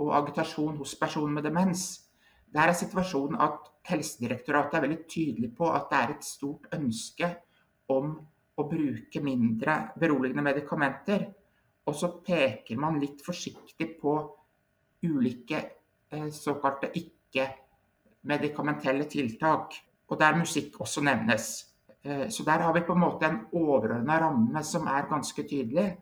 og 0.00 0.14
agitasjon 0.16 0.80
hos 0.80 0.96
personer 0.98 1.36
med 1.36 1.46
demens, 1.46 2.06
der 2.50 2.72
er 2.72 2.74
situasjonen 2.74 3.38
at 3.38 3.68
Helsedirektoratet 3.86 4.74
er 4.76 4.84
veldig 4.84 5.04
tydelig 5.08 5.52
på 5.56 5.68
at 5.70 5.86
det 5.90 5.98
er 6.00 6.14
et 6.14 6.26
stort 6.26 6.66
ønske 6.74 7.28
om 7.92 8.16
å 8.60 8.66
bruke 8.68 9.22
mindre 9.24 9.76
beroligende 10.00 10.44
medikamenter. 10.44 11.24
Og 11.86 11.96
så 11.96 12.10
peker 12.24 12.80
man 12.80 12.98
litt 13.00 13.22
forsiktig 13.24 13.94
på 14.00 14.16
ulike 15.06 15.60
eh, 16.10 16.28
såkalte 16.34 16.90
ikke-medikamentelle 18.20 19.04
tiltak. 19.04 19.74
Og 20.08 20.18
der 20.18 20.36
musikk 20.36 20.80
også 20.80 21.00
nevnes. 21.00 21.66
Eh, 22.02 22.28
så 22.28 22.44
der 22.44 22.60
har 22.60 22.72
vi 22.72 22.80
på 22.80 22.92
en 22.92 23.00
måte 23.00 23.26
en 23.26 23.46
overordna 23.52 24.18
ramme 24.20 24.62
som 24.64 24.86
er 24.86 25.08
ganske 25.08 25.42
tydelig. 25.42 25.96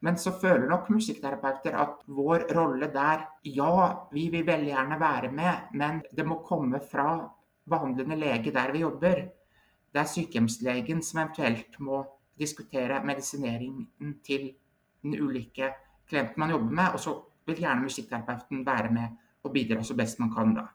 Men 0.00 0.16
så 0.16 0.32
føler 0.40 0.68
nok 0.68 0.88
musikkterapeuter 0.90 1.74
at 1.76 2.04
vår 2.06 2.46
rolle 2.54 2.86
der 2.92 3.26
Ja, 3.44 4.06
vi 4.12 4.28
vil 4.30 4.46
veldig 4.46 4.72
gjerne 4.72 5.00
være 5.00 5.32
med, 5.32 5.54
men 5.74 6.02
det 6.16 6.26
må 6.26 6.42
komme 6.42 6.80
fra 6.80 7.28
behandlende 7.68 8.16
lege 8.16 8.50
der 8.50 8.72
vi 8.72 8.78
jobber. 8.78 9.28
Det 9.92 10.00
er 10.00 10.04
sykehjemslegen 10.04 11.02
som 11.02 11.20
eventuelt 11.20 11.78
må 11.80 12.04
diskutere 12.38 13.04
medisineringen 13.04 14.20
til 14.24 14.54
den 15.02 15.20
ulike 15.20 15.74
klienten 16.08 16.40
man 16.40 16.50
jobber 16.50 16.70
med. 16.70 16.92
Og 16.94 17.00
så 17.00 17.22
vil 17.46 17.56
gjerne 17.56 17.82
musikkterapeuten 17.82 18.66
være 18.66 18.92
med 18.92 19.08
og 19.42 19.52
bidra 19.52 19.82
så 19.82 19.94
best 19.94 20.18
man 20.18 20.32
kan, 20.32 20.54
da. 20.54 20.66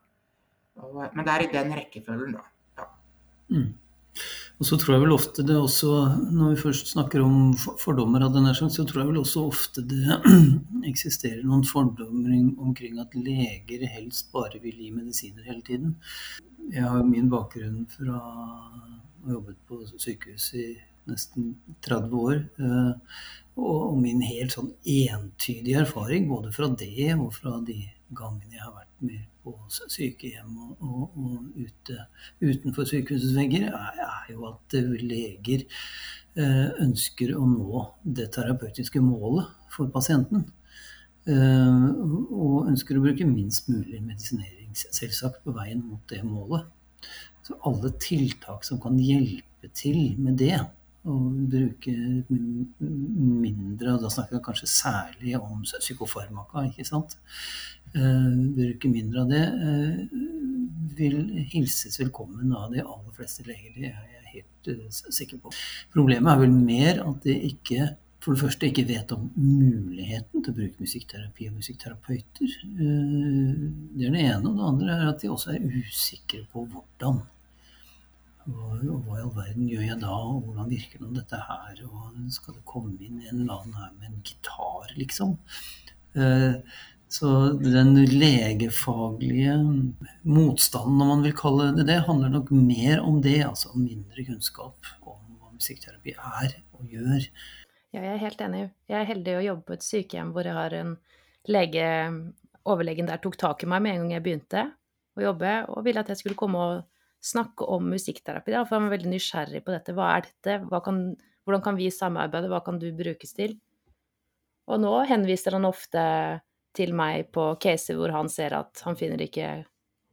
Men 0.76 1.24
det 1.24 1.34
er 1.34 1.44
i 1.46 1.52
den 1.54 1.74
rekkefølgen, 1.78 2.38
da. 2.38 2.46
Ja. 2.80 2.88
Mm. 3.56 3.74
Og 4.56 4.68
så 4.70 4.78
tror 4.80 4.96
jeg 4.96 5.04
vel 5.04 5.14
ofte 5.16 5.44
det 5.44 5.56
også, 5.60 5.90
når 6.32 6.54
vi 6.54 6.62
først 6.62 6.94
snakker 6.94 7.24
om 7.26 7.56
fordommer, 7.82 8.24
av 8.24 8.32
denne, 8.36 8.54
så 8.56 8.70
tror 8.88 9.02
jeg 9.02 9.10
vel 9.10 9.20
også 9.20 9.44
ofte 9.50 9.84
det 9.84 10.20
eksisterer 10.92 11.42
noen 11.44 11.66
fordommer 11.68 12.32
omkring 12.64 13.02
at 13.04 13.16
leger 13.20 13.84
helst 13.98 14.32
bare 14.36 14.62
vil 14.64 14.80
gi 14.80 14.94
medisiner 14.96 15.44
hele 15.50 15.64
tiden. 15.68 15.98
Jeg 16.72 16.88
har 16.88 17.04
min 17.04 17.28
bakgrunn 17.30 17.84
fra 17.92 18.16
å 18.16 18.36
ha 19.26 19.34
jobbet 19.36 19.60
på 19.68 19.82
sykehus 19.92 20.48
i 20.56 20.70
nesten 21.10 21.52
30 21.86 22.16
år. 22.24 22.40
Eh, 22.56 23.20
og 23.56 24.00
min 24.00 24.24
helt 24.24 24.56
sånn 24.56 24.72
entydige 24.84 25.84
erfaring, 25.84 26.28
både 26.32 26.52
fra 26.56 26.68
det 26.80 27.12
og 27.16 27.30
fra 27.36 27.60
de 27.64 27.78
gangene 28.14 28.54
jeg 28.54 28.64
har 28.64 28.74
vært 28.76 29.06
med 29.06 29.24
på 29.46 29.54
sykehjem 29.72 30.52
og, 30.62 30.84
og, 30.84 31.16
og 31.18 31.62
ute, 31.62 31.98
utenfor 32.44 32.88
sykehusets 32.90 33.36
vegger, 33.38 33.70
er, 33.72 34.04
er, 34.06 34.28
jo 34.34 34.46
at 34.50 34.78
leger 35.02 35.66
eh, 35.66 36.70
ønsker 36.86 37.34
å 37.38 37.46
nå 37.50 37.86
det 38.04 38.30
terapeutiske 38.36 39.02
målet 39.04 39.50
for 39.74 39.90
pasienten. 39.94 40.46
Eh, 41.26 41.86
og 42.30 42.70
ønsker 42.70 42.98
å 42.98 43.06
bruke 43.06 43.28
minst 43.30 43.70
mulig 43.72 44.02
medisinering, 44.04 44.72
selvsagt, 44.76 45.42
på 45.46 45.56
veien 45.56 45.82
mot 45.86 46.04
det 46.12 46.22
målet. 46.26 46.68
Så 47.46 47.58
alle 47.70 47.92
tiltak 48.02 48.66
som 48.66 48.82
kan 48.82 48.98
hjelpe 49.02 49.70
til 49.78 50.18
med 50.22 50.38
det, 50.42 50.58
og 51.06 51.36
bruke 51.52 51.94
mindre, 52.30 53.94
og 53.94 54.02
da 54.04 54.12
snakker 54.12 54.38
jeg 54.38 54.46
kanskje 54.46 54.70
særlig 54.72 55.36
om 55.40 55.64
psykofarmaka, 55.64 56.66
ikke 56.70 56.88
sant. 56.88 57.18
Uh, 57.96 58.32
bruke 58.58 58.90
mindre 58.92 59.22
av 59.24 59.30
det 59.32 59.44
uh, 59.56 60.00
vil 60.98 61.20
hilses 61.52 62.00
velkommen 62.02 62.52
av 62.58 62.74
de 62.74 62.82
aller 62.84 63.14
fleste 63.16 63.46
leger. 63.48 63.76
Det 63.76 63.92
er 63.92 64.16
jeg 64.18 64.32
helt 64.34 64.72
uh, 64.74 65.04
sikker 65.14 65.40
på. 65.44 65.54
Problemet 65.94 66.34
er 66.34 66.42
vel 66.42 66.58
mer 66.58 67.06
at 67.06 67.22
de 67.24 67.38
ikke 67.52 67.94
for 68.26 68.34
det 68.34 68.42
første 68.42 68.66
ikke 68.66 68.88
vet 68.90 69.12
om 69.14 69.28
muligheten 69.38 70.42
til 70.42 70.50
å 70.50 70.58
bruke 70.58 70.82
musikkterapi 70.82 71.46
og 71.52 71.60
musikkterapeuter. 71.60 72.56
Det 72.74 74.08
er 74.08 74.16
det 74.16 74.24
ene. 74.24 74.50
Og 74.50 74.56
det 74.58 74.70
andre 74.72 74.96
er 74.96 75.04
at 75.12 75.22
de 75.22 75.30
også 75.30 75.54
er 75.54 75.68
usikre 75.70 76.42
på 76.50 76.64
hvordan. 76.66 77.22
Og, 78.46 78.82
hva 79.06 79.18
i 79.18 79.24
all 79.24 79.32
verden 79.34 79.70
gjør 79.70 79.86
jeg 79.88 80.02
da, 80.04 80.12
og 80.14 80.44
hvordan 80.46 80.70
virker 80.70 81.02
nå 81.02 81.14
dette 81.16 81.40
her? 81.48 81.80
Og 81.88 82.20
skal 82.34 82.58
det 82.58 82.66
komme 82.70 82.94
inn 83.00 83.24
en 83.24 83.42
eller 83.42 83.56
annen 83.56 83.80
her 83.80 83.94
med 83.96 84.12
en 84.12 84.20
gitar, 84.26 84.92
liksom? 85.00 85.38
Eh, 86.16 86.60
så 87.16 87.32
den 87.62 87.96
legefaglige 88.10 89.56
motstanden, 90.22 91.02
om 91.02 91.12
man 91.14 91.26
vil 91.26 91.36
kalle 91.38 91.72
det 91.78 91.88
det, 91.90 92.00
handler 92.08 92.34
nok 92.34 92.52
mer 92.52 93.02
om 93.02 93.22
det. 93.24 93.40
Altså 93.48 93.74
mindre 93.78 94.26
kunnskap 94.28 94.90
om 95.02 95.38
hva 95.40 95.54
musikkterapi 95.54 96.16
er 96.16 96.58
og 96.76 96.90
gjør. 96.90 97.30
Ja, 97.96 98.02
jeg 98.02 98.14
er 98.14 98.24
helt 98.26 98.42
enig. 98.44 98.64
Jeg 98.92 99.00
er 99.00 99.12
heldig 99.14 99.38
å 99.38 99.46
jobbe 99.50 99.70
på 99.70 99.78
et 99.78 99.86
sykehjem 99.86 100.34
hvor 100.36 100.48
jeg 100.48 100.58
har 100.58 100.76
en 100.82 100.98
lege 101.50 101.86
Overlegen 102.66 103.06
der 103.06 103.22
tok 103.22 103.38
tak 103.38 103.62
i 103.62 103.68
meg 103.70 103.84
med 103.86 103.94
en 103.94 104.00
gang 104.02 104.16
jeg 104.16 104.24
begynte 104.26 104.62
å 105.16 105.22
jobbe, 105.22 105.52
og 105.70 105.84
ville 105.86 106.02
at 106.02 106.08
jeg 106.10 106.18
skulle 106.18 106.40
komme 106.40 106.64
og 106.64 106.95
snakke 107.26 107.66
om 107.74 107.88
musikkterapi, 107.90 108.54
da, 108.54 108.64
for 108.66 108.78
han 108.78 108.88
var 108.88 108.96
veldig 108.98 109.14
nysgjerrig 109.14 109.64
på 109.66 109.74
dette. 109.74 109.96
Hva 109.98 110.12
er 110.14 110.28
dette? 110.28 110.58
Hva 110.70 110.82
kan, 110.86 111.00
hvordan 111.46 111.64
kan 111.66 111.80
vi 111.80 111.90
samarbeide? 111.94 112.52
Hva 112.52 112.62
kan 112.66 112.78
du 112.82 112.92
brukes 112.96 113.34
til? 113.38 113.58
Og 114.70 114.82
nå 114.82 114.94
henviser 115.10 115.58
han 115.58 115.68
ofte 115.68 116.04
til 116.76 116.94
meg 116.98 117.30
på 117.34 117.54
caser 117.62 117.98
hvor 117.98 118.14
han 118.14 118.30
ser 118.32 118.56
at 118.58 118.82
han 118.86 118.98
finner 119.00 119.22
ikke 119.24 119.50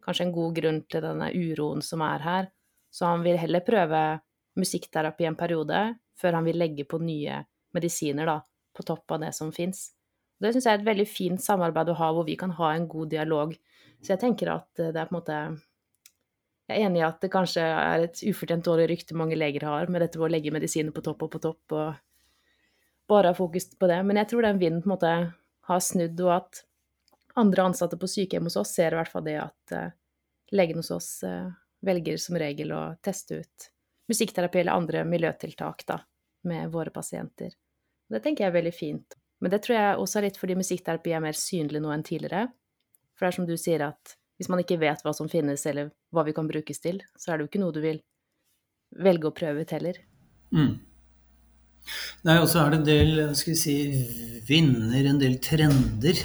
kanskje 0.05 0.27
en 0.29 0.35
god 0.35 0.59
grunn 0.59 0.83
til 0.91 1.05
denne 1.05 1.31
uroen 1.33 1.83
som 1.85 2.03
er 2.05 2.23
her, 2.25 2.51
så 2.93 3.09
han 3.13 3.25
vil 3.25 3.39
heller 3.41 3.65
prøve 3.65 4.03
musikkterapi 4.59 5.27
en 5.29 5.39
periode 5.39 5.81
før 6.19 6.39
han 6.39 6.47
vil 6.47 6.61
legge 6.61 6.85
på 6.89 7.01
nye 7.03 7.41
medisiner 7.73 8.29
da, 8.29 8.39
på 8.77 8.85
topp 8.87 9.17
av 9.17 9.23
det 9.25 9.33
som 9.37 9.53
fins. 9.55 9.91
Det 10.43 10.53
syns 10.53 10.67
jeg 10.67 10.75
er 10.75 10.81
et 10.81 10.89
veldig 10.89 11.07
fint 11.09 11.43
samarbeid 11.43 11.93
å 11.93 11.99
ha, 12.01 12.11
hvor 12.13 12.27
vi 12.27 12.37
kan 12.39 12.53
ha 12.59 12.73
en 12.75 12.89
god 12.91 13.13
dialog. 13.15 13.55
Så 14.03 14.15
jeg 14.15 14.23
tenker 14.25 14.51
at 14.57 14.69
det 14.75 14.91
er 14.91 15.09
på 15.09 15.15
en 15.15 15.19
måte 15.21 15.39
jeg 16.71 16.79
er 16.79 16.87
enig 16.87 17.03
i 17.03 17.07
at 17.07 17.19
det 17.23 17.33
kanskje 17.33 17.63
er 17.65 18.07
et 18.07 18.23
ufortjent 18.31 18.65
dårlig 18.65 18.89
rykte 18.93 19.17
mange 19.19 19.37
leger 19.37 19.67
har 19.67 19.91
med 19.91 20.05
dette 20.05 20.21
med 20.21 20.29
å 20.29 20.33
legge 20.33 20.55
medisiner 20.55 20.95
på 20.95 21.03
topp 21.05 21.27
og 21.27 21.33
på 21.35 21.41
topp 21.43 21.75
og 21.77 21.89
bare 23.11 23.33
ha 23.33 23.37
fokus 23.37 23.67
på 23.77 23.89
det. 23.91 23.99
Men 24.07 24.21
jeg 24.23 24.31
tror 24.31 24.47
den 24.47 24.61
vinden 24.61 24.85
på 24.85 24.89
en 24.89 24.95
måte 24.95 25.15
har 25.69 25.83
snudd, 25.83 26.21
og 26.23 26.33
at 26.37 26.63
andre 27.39 27.67
ansatte 27.69 27.99
på 27.99 28.09
sykehjem 28.11 28.49
hos 28.49 28.59
oss 28.61 28.75
ser 28.77 28.95
i 28.95 29.01
hvert 29.01 29.11
fall 29.11 29.27
det 29.27 29.39
at 29.43 29.75
uh, 29.77 30.71
hos 30.77 30.91
oss 30.95 31.11
uh, 31.27 31.51
velger 31.85 32.21
som 32.21 32.39
regel 32.41 32.73
å 32.77 32.83
teste 33.03 33.43
ut 33.43 33.69
musikkterapi 34.11 34.63
eller 34.63 34.77
andre 34.77 35.05
miljøtiltak 35.09 35.85
da, 35.89 35.99
med 36.49 36.73
våre 36.73 36.93
pasienter. 36.95 37.53
Det 38.11 38.21
tenker 38.21 38.45
jeg 38.45 38.53
er 38.53 38.59
veldig 38.59 38.75
fint. 38.77 39.17
Men 39.43 39.51
det 39.51 39.63
tror 39.65 39.79
jeg 39.79 40.01
også 40.03 40.19
er 40.19 40.27
litt 40.29 40.39
fordi 40.39 40.59
musikkterapi 40.59 41.15
er 41.17 41.23
mer 41.25 41.39
synlig 41.39 41.81
nå 41.83 41.91
enn 41.95 42.05
tidligere. 42.07 42.49
For 43.17 43.25
det 43.25 43.31
er 43.31 43.39
som 43.39 43.49
du 43.49 43.55
sier 43.59 43.87
at 43.87 44.17
hvis 44.43 44.51
man 44.51 44.63
ikke 44.65 44.81
vet 44.83 45.05
hva 45.07 45.15
som 45.15 45.31
finnes, 45.31 45.63
eller 45.71 45.93
hva 46.11 46.27
vi 46.27 46.35
kan 46.35 46.49
brukes 46.51 46.83
til, 46.83 46.99
så 47.15 47.31
er 47.31 47.39
det 47.39 47.47
jo 47.47 47.53
ikke 47.53 47.63
noe 47.63 47.75
du 47.77 47.79
vil 47.85 48.01
velge 48.99 49.31
å 49.31 49.37
prøve 49.37 49.63
ut 49.63 49.75
heller. 49.77 50.01
Mm. 50.51 50.75
Nei, 52.27 52.37
og 52.41 52.49
så 52.51 52.63
er 52.63 52.73
det 52.73 52.81
en 52.81 52.89
del 52.89 53.23
skal 53.39 53.55
vi 53.55 53.61
si, 53.61 53.77
vinner, 54.47 55.07
en 55.07 55.23
del 55.23 55.39
trender. 55.43 56.19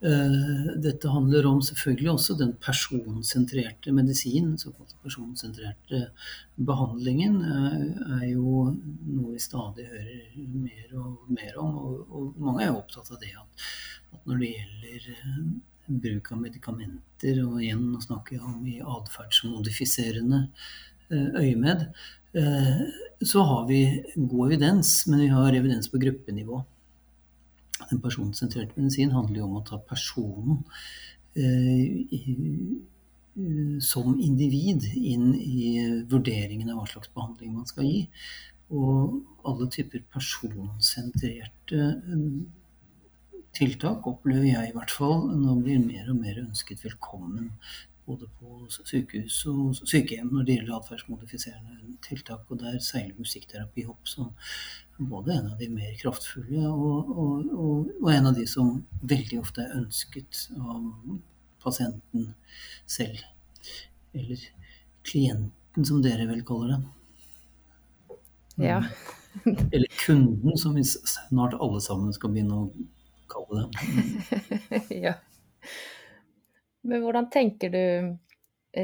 Uh, 0.00 0.68
dette 0.80 1.10
handler 1.12 1.44
om 1.48 1.58
selvfølgelig 1.64 2.12
også 2.14 2.36
den 2.38 2.54
personsentrerte 2.64 3.92
medisin, 3.92 4.54
såkalt 4.60 4.94
personsentrerte 5.04 6.06
behandlingen, 6.68 7.40
uh, 7.44 8.14
er 8.20 8.30
jo 8.30 8.70
noe 8.70 9.34
vi 9.34 9.42
stadig 9.44 9.88
hører 9.90 10.38
mer 10.54 10.94
og 11.02 11.32
mer 11.32 11.60
om. 11.60 11.76
Og, 12.04 12.30
mange 12.40 12.64
er 12.64 12.70
jo 12.70 12.78
opptatt 12.80 13.12
av 13.12 13.20
det 13.24 13.34
at, 13.42 13.68
når 14.24 14.40
det 14.40 14.54
gjelder 14.54 15.10
bruk 15.90 16.30
av 16.32 16.38
medikamenter, 16.40 17.42
og 17.44 17.58
igjen 17.62 17.96
snakker 18.00 18.36
jeg 18.36 18.44
om 18.46 18.66
i 18.70 18.78
atferdsmodifiserende 18.80 20.40
øyemed, 21.10 21.86
så 23.26 23.42
har 23.42 23.64
vi 23.66 23.80
god 24.14 24.46
evidens, 24.46 25.06
men 25.10 25.24
vi 25.24 25.32
har 25.34 25.56
evidens 25.58 25.90
på 25.90 25.98
gruppenivå. 25.98 26.60
Den 27.90 28.00
personsentrerte 28.04 28.76
medisin 28.76 29.10
handler 29.10 29.40
jo 29.40 29.48
om 29.48 29.58
å 29.58 29.66
ta 29.66 29.80
personen 29.82 30.62
som 33.82 34.20
individ 34.20 34.84
inn 34.94 35.34
i 35.34 35.80
vurderingen 36.10 36.70
av 36.70 36.76
hva 36.80 36.86
slags 36.90 37.10
behandling 37.14 37.54
man 37.56 37.66
skal 37.70 37.84
gi. 37.88 38.00
Og 38.70 39.18
alle 39.48 39.66
typer 39.74 40.06
personsentrerte 40.14 41.80
tiltak 43.60 44.06
opplever 44.08 44.48
jeg 44.48 44.70
i 44.70 44.74
hvert 44.76 44.92
fall 44.94 45.26
nå 45.36 45.58
blir 45.60 45.80
mer 45.84 46.08
og 46.12 46.20
mer 46.22 46.40
ønsket 46.40 46.84
velkommen. 46.86 47.50
Både 48.08 48.26
på 48.40 48.64
sykehus 48.72 49.36
og 49.50 49.76
sykehjem 49.76 50.30
når 50.32 50.46
det 50.46 50.54
gjelder 50.56 50.78
atferdsmodifiserende 50.78 51.96
tiltak. 52.06 52.46
Og 52.48 52.62
der 52.62 52.78
seiler 52.82 53.18
musikkterapi 53.20 53.84
opp 53.92 54.08
som 54.08 54.32
både 54.98 55.36
en 55.36 55.50
av 55.52 55.58
de 55.60 55.68
mer 55.72 55.92
kraftfulle 56.00 56.64
og, 56.68 57.12
og, 57.12 57.50
og, 57.52 57.90
og 58.00 58.08
en 58.14 58.30
av 58.32 58.38
de 58.38 58.46
som 58.50 58.80
veldig 59.12 59.40
ofte 59.42 59.64
er 59.66 59.76
ønsket 59.82 60.46
av 60.56 60.88
pasienten 61.62 62.32
selv. 62.88 63.20
Eller 64.16 64.42
klienten, 65.06 65.86
som 65.86 66.00
dere 66.04 66.26
vel 66.28 66.42
kaller 66.48 66.78
det. 66.78 68.16
Ja. 68.60 68.80
Eller 69.44 69.86
kunden, 70.00 70.56
som 70.58 70.74
vi 70.74 70.82
snart 70.84 71.54
alle 71.60 71.80
sammen 71.84 72.16
skal 72.16 72.32
begynne 72.34 72.64
å 72.64 72.88
kalle 73.30 73.62
det. 73.62 74.82
ja. 75.06 75.14
Men 76.82 77.04
hvordan 77.04 77.28
tenker 77.32 77.72
du 77.74 77.84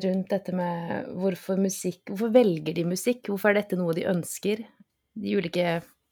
rundt 0.07 0.31
dette 0.33 0.53
med 0.57 1.12
hvorfor 1.15 1.61
musikk 1.62 2.11
Hvorfor 2.11 2.33
velger 2.35 2.75
de 2.75 2.85
musikk? 2.88 3.29
Hvorfor 3.31 3.53
er 3.53 3.61
dette 3.61 3.79
noe 3.79 3.95
de 3.97 4.07
ønsker? 4.11 4.65
De 5.17 5.37
ulike 5.38 5.67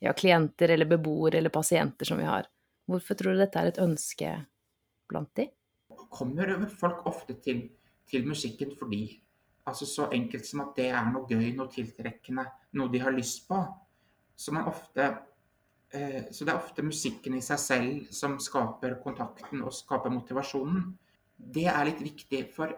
ja, 0.04 0.12
klienter 0.16 0.74
eller 0.74 0.88
beboere 0.88 1.40
eller 1.40 1.52
pasienter 1.52 2.08
som 2.08 2.20
vi 2.20 2.28
har. 2.28 2.48
Hvorfor 2.88 3.18
tror 3.18 3.34
du 3.34 3.42
dette 3.42 3.60
er 3.60 3.72
et 3.72 3.82
ønske 3.82 4.30
blant 5.10 5.32
de? 5.38 5.48
Kommer 6.14 6.68
folk 6.70 7.06
ofte 7.10 7.36
til, 7.42 7.66
til 8.08 8.26
musikken 8.28 8.74
fordi 8.78 9.04
altså 9.64 9.86
Så 9.86 10.10
enkelt 10.12 10.46
som 10.46 10.60
at 10.60 10.74
det 10.76 10.90
er 10.92 11.06
noe 11.08 11.24
gøy, 11.24 11.54
noe 11.56 11.70
tiltrekkende, 11.72 12.44
noe 12.76 12.92
de 12.92 13.00
har 13.00 13.14
lyst 13.16 13.46
på. 13.48 13.56
Så, 14.36 14.52
man 14.52 14.68
ofte, 14.68 15.06
så 15.94 16.42
det 16.44 16.50
er 16.50 16.58
ofte 16.58 16.82
musikken 16.82 17.36
i 17.38 17.42
seg 17.44 17.60
selv 17.62 18.08
som 18.14 18.38
skaper 18.42 18.96
kontakten 19.02 19.62
og 19.62 19.74
skaper 19.74 20.10
motivasjonen. 20.10 20.88
Det 21.36 21.68
er 21.70 21.86
litt 21.86 22.02
viktig, 22.02 22.40
for 22.54 22.72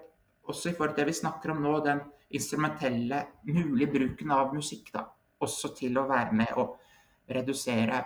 også 0.51 0.71
i 0.71 0.77
forhold 0.77 0.97
til 0.97 1.05
det 1.05 1.13
vi 1.15 1.21
snakker 1.21 1.55
om 1.55 1.63
nå, 1.65 1.79
den 1.87 2.03
instrumentelle, 2.37 3.23
mulige 3.49 3.89
bruken 3.95 4.35
av 4.35 4.53
musikk, 4.55 4.91
da, 4.95 5.07
også 5.43 5.73
til 5.79 5.97
å 5.97 6.07
være 6.11 6.37
med 6.37 6.53
å 6.61 6.67
redusere 7.33 8.03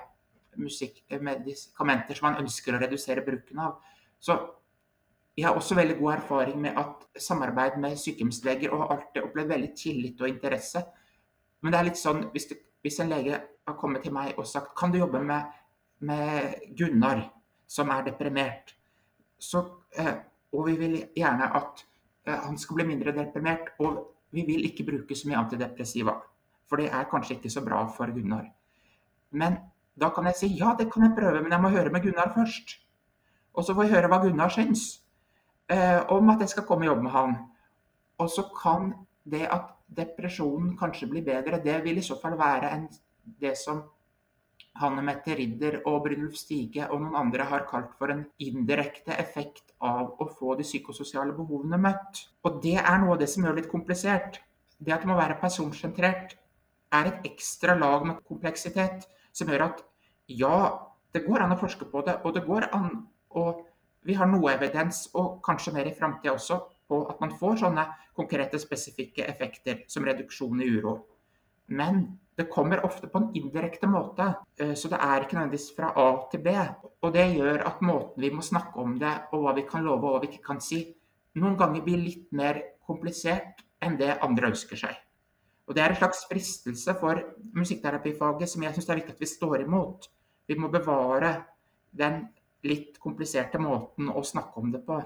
musikk, 0.61 1.03
medikamenter 1.21 2.19
som 2.19 2.31
man 2.31 2.41
ønsker 2.43 2.77
å 2.77 2.81
redusere 2.83 3.25
bruken 3.27 3.61
av. 3.63 3.77
Så 4.21 4.37
jeg 5.37 5.47
har 5.47 5.57
også 5.57 5.77
veldig 5.79 5.97
god 6.01 6.15
erfaring 6.19 6.59
med 6.61 6.79
at 6.79 7.07
samarbeid 7.23 7.79
med 7.81 7.99
sykehjemsleger 8.01 8.73
og 8.75 8.85
har 8.85 8.97
alltid 8.97 9.23
opplevd 9.25 9.55
veldig 9.55 9.71
tillit 9.79 10.21
og 10.21 10.29
interesse. 10.29 10.83
Men 11.61 11.73
det 11.73 11.79
er 11.81 11.89
litt 11.89 12.01
sånn 12.01 12.27
hvis, 12.35 12.49
det, 12.51 12.59
hvis 12.83 13.01
en 13.01 13.13
lege 13.13 13.41
har 13.67 13.77
kommet 13.79 14.05
til 14.05 14.15
meg 14.15 14.39
og 14.39 14.49
sagt 14.49 14.75
kan 14.79 14.93
du 14.93 14.99
jobbe 15.01 15.21
med, 15.25 15.51
med 16.07 16.55
Gunnar 16.79 17.23
som 17.71 17.91
er 17.95 18.03
deprimert, 18.09 18.75
så, 19.39 19.63
eh, 19.97 20.17
og 20.53 20.67
vi 20.67 20.77
vil 20.81 20.97
gjerne 21.17 21.51
at 21.57 21.85
eh, 22.27 22.41
han 22.47 22.59
skal 22.59 22.81
bli 22.81 22.89
mindre 22.89 23.15
deprimert, 23.15 23.75
og 23.79 24.01
vi 24.35 24.45
vil 24.47 24.65
ikke 24.67 24.87
bruke 24.89 25.17
så 25.17 25.29
mye 25.29 25.39
antidepressiva, 25.39 26.17
for 26.69 26.83
det 26.83 26.91
er 26.91 27.09
kanskje 27.11 27.37
ikke 27.37 27.53
så 27.53 27.63
bra 27.65 27.85
for 27.95 28.11
Gunnar. 28.15 28.49
Men 29.31 29.59
da 30.01 30.11
kan 30.15 30.27
jeg 30.31 30.39
si 30.39 30.51
ja, 30.59 30.75
det 30.79 30.91
kan 30.93 31.07
jeg 31.07 31.17
prøve, 31.19 31.43
men 31.43 31.53
jeg 31.53 31.63
må 31.63 31.71
høre 31.71 31.93
med 31.95 32.03
Gunnar 32.03 32.33
først. 32.35 32.79
Og 33.55 33.65
så 33.65 33.75
får 33.75 33.87
jeg 33.87 33.95
høre 33.97 34.11
hva 34.11 34.21
Gunnar 34.23 34.53
syns 34.55 35.03
eh, 35.71 36.01
om 36.11 36.31
at 36.31 36.43
jeg 36.43 36.55
skal 36.55 36.67
komme 36.67 36.87
og 36.87 36.95
jobbe 36.95 37.07
med 37.07 37.15
han. 37.15 37.37
Og 38.19 38.31
så 38.31 38.45
kan 38.55 38.93
det 39.31 39.47
at 39.51 39.71
depresjonen 39.97 40.77
kanskje 40.79 41.09
blir 41.11 41.25
bedre, 41.27 41.63
det 41.63 41.81
vil 41.85 41.99
i 41.99 42.05
så 42.05 42.17
fall 42.21 42.37
være 42.39 42.71
en, 42.75 42.87
det 43.41 43.57
som 43.59 43.83
Hanne 44.81 45.03
Mette 45.05 45.35
Ridder 45.37 45.81
og 45.91 46.05
Brynulf 46.05 46.37
Stige 46.39 46.87
og 46.89 47.03
noen 47.03 47.17
andre 47.19 47.47
har 47.51 47.67
kalt 47.69 47.97
for 47.99 48.13
en 48.13 48.23
indirekte 48.41 49.17
effekt 49.19 49.75
av 49.83 50.15
å 50.23 50.29
få 50.31 50.55
de 50.61 50.65
psykososiale 50.65 51.35
behovene 51.37 51.81
møtt. 51.81 52.23
Og 52.47 52.61
det 52.63 52.77
er 52.79 53.01
noe 53.03 53.17
av 53.17 53.21
det 53.21 53.29
som 53.33 53.45
gjør 53.45 53.57
det 53.57 53.65
litt 53.65 53.73
komplisert. 53.73 54.39
Det 54.79 54.95
at 54.95 55.03
det 55.03 55.11
må 55.11 55.19
være 55.19 55.41
personsentrert, 55.43 56.37
er 56.91 57.07
et 57.07 57.27
ekstra 57.29 57.77
lag 57.79 58.07
med 58.07 58.23
kompleksitet 58.27 59.05
som 59.37 59.51
gjør 59.51 59.69
at 59.69 59.83
ja, 60.31 60.55
det 61.15 61.25
går 61.27 61.45
an 61.45 61.55
å 61.55 61.59
forske 61.61 61.87
på 61.91 62.03
det, 62.07 62.17
og 62.25 62.35
det 62.35 62.47
går 62.47 62.71
an 62.75 62.89
å 63.35 63.45
vi 64.07 64.17
har 64.17 64.29
noe 64.31 64.53
evidens, 64.55 65.09
og 65.13 65.41
kanskje 65.45 65.75
mer 65.75 65.89
i 65.91 65.97
framtida 65.97 66.33
også, 66.33 66.57
på 66.91 67.05
at 67.09 67.23
man 67.23 67.33
får 67.39 67.63
sånne 67.63 67.87
konkrete, 68.19 68.59
spesifikke 68.61 69.25
effekter 69.31 69.85
som 69.91 70.05
reduksjon 70.07 70.61
i 70.61 70.69
uro. 70.75 70.97
Men 71.71 72.03
det 72.37 72.49
kommer 72.51 72.83
ofte 72.87 73.07
på 73.07 73.21
en 73.21 73.29
indirekte 73.39 73.87
måte, 73.87 74.35
eh, 74.59 74.75
så 74.75 74.89
det 74.91 74.99
er 74.99 75.23
ikke 75.23 75.37
nødvendigvis 75.39 75.71
fra 75.77 75.93
A 75.95 76.09
til 76.33 76.43
B. 76.43 76.55
Og 77.03 77.13
det 77.15 77.27
gjør 77.37 77.67
at 77.69 77.83
måten 77.83 78.23
vi 78.23 78.31
må 78.35 78.43
snakke 78.43 78.81
om 78.81 78.99
det, 78.99 79.13
og 79.33 79.45
hva 79.45 79.55
vi 79.55 79.67
kan 79.69 79.85
love 79.85 80.07
og 80.07 80.17
hva 80.17 80.23
vi 80.25 80.33
ikke 80.33 80.47
kan 80.47 80.61
si, 80.61 80.83
noen 81.39 81.57
ganger 81.57 81.85
blir 81.87 82.03
litt 82.03 82.33
mer 82.33 82.59
komplisert 82.87 83.63
enn 83.81 83.99
det 84.01 84.17
andre 84.25 84.51
ønsker 84.51 84.77
seg. 84.77 84.97
Og 85.71 85.77
Det 85.77 85.83
er 85.85 85.93
en 85.93 86.01
slags 86.01 86.25
fristelse 86.27 86.97
for 86.99 87.21
musikkterapifaget 87.55 88.51
som 88.51 88.63
jeg 88.63 88.75
syns 88.75 88.89
er 88.91 88.99
viktig 88.99 89.15
at 89.15 89.21
vi 89.23 89.27
står 89.31 89.61
imot. 89.63 90.09
Vi 90.49 90.57
må 90.59 90.67
bevare 90.69 91.45
den 91.95 92.25
litt 92.67 92.99
kompliserte 92.99 93.61
måten 93.63 94.11
å 94.11 94.23
snakke 94.27 94.59
om 94.59 94.73
det 94.73 94.83
på. 94.87 94.99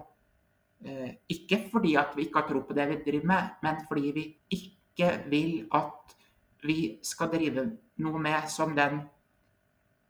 Eh, 0.85 1.11
ikke 1.29 1.69
fordi 1.73 1.95
at 1.97 2.17
vi 2.17 2.27
ikke 2.27 2.41
har 2.41 2.49
tro 2.49 2.61
på 2.61 2.77
det 2.77 2.89
vi 2.89 3.03
driver 3.07 3.27
med, 3.27 3.43
men 3.63 3.77
fordi 3.89 4.13
vi 4.15 4.25
ikke 4.51 5.11
vil 5.31 5.67
at 5.75 6.17
vi 6.65 6.99
skal 7.03 7.31
drive 7.33 7.65
noe 8.05 8.19
med 8.19 8.49
som 8.49 8.75
den 8.77 9.01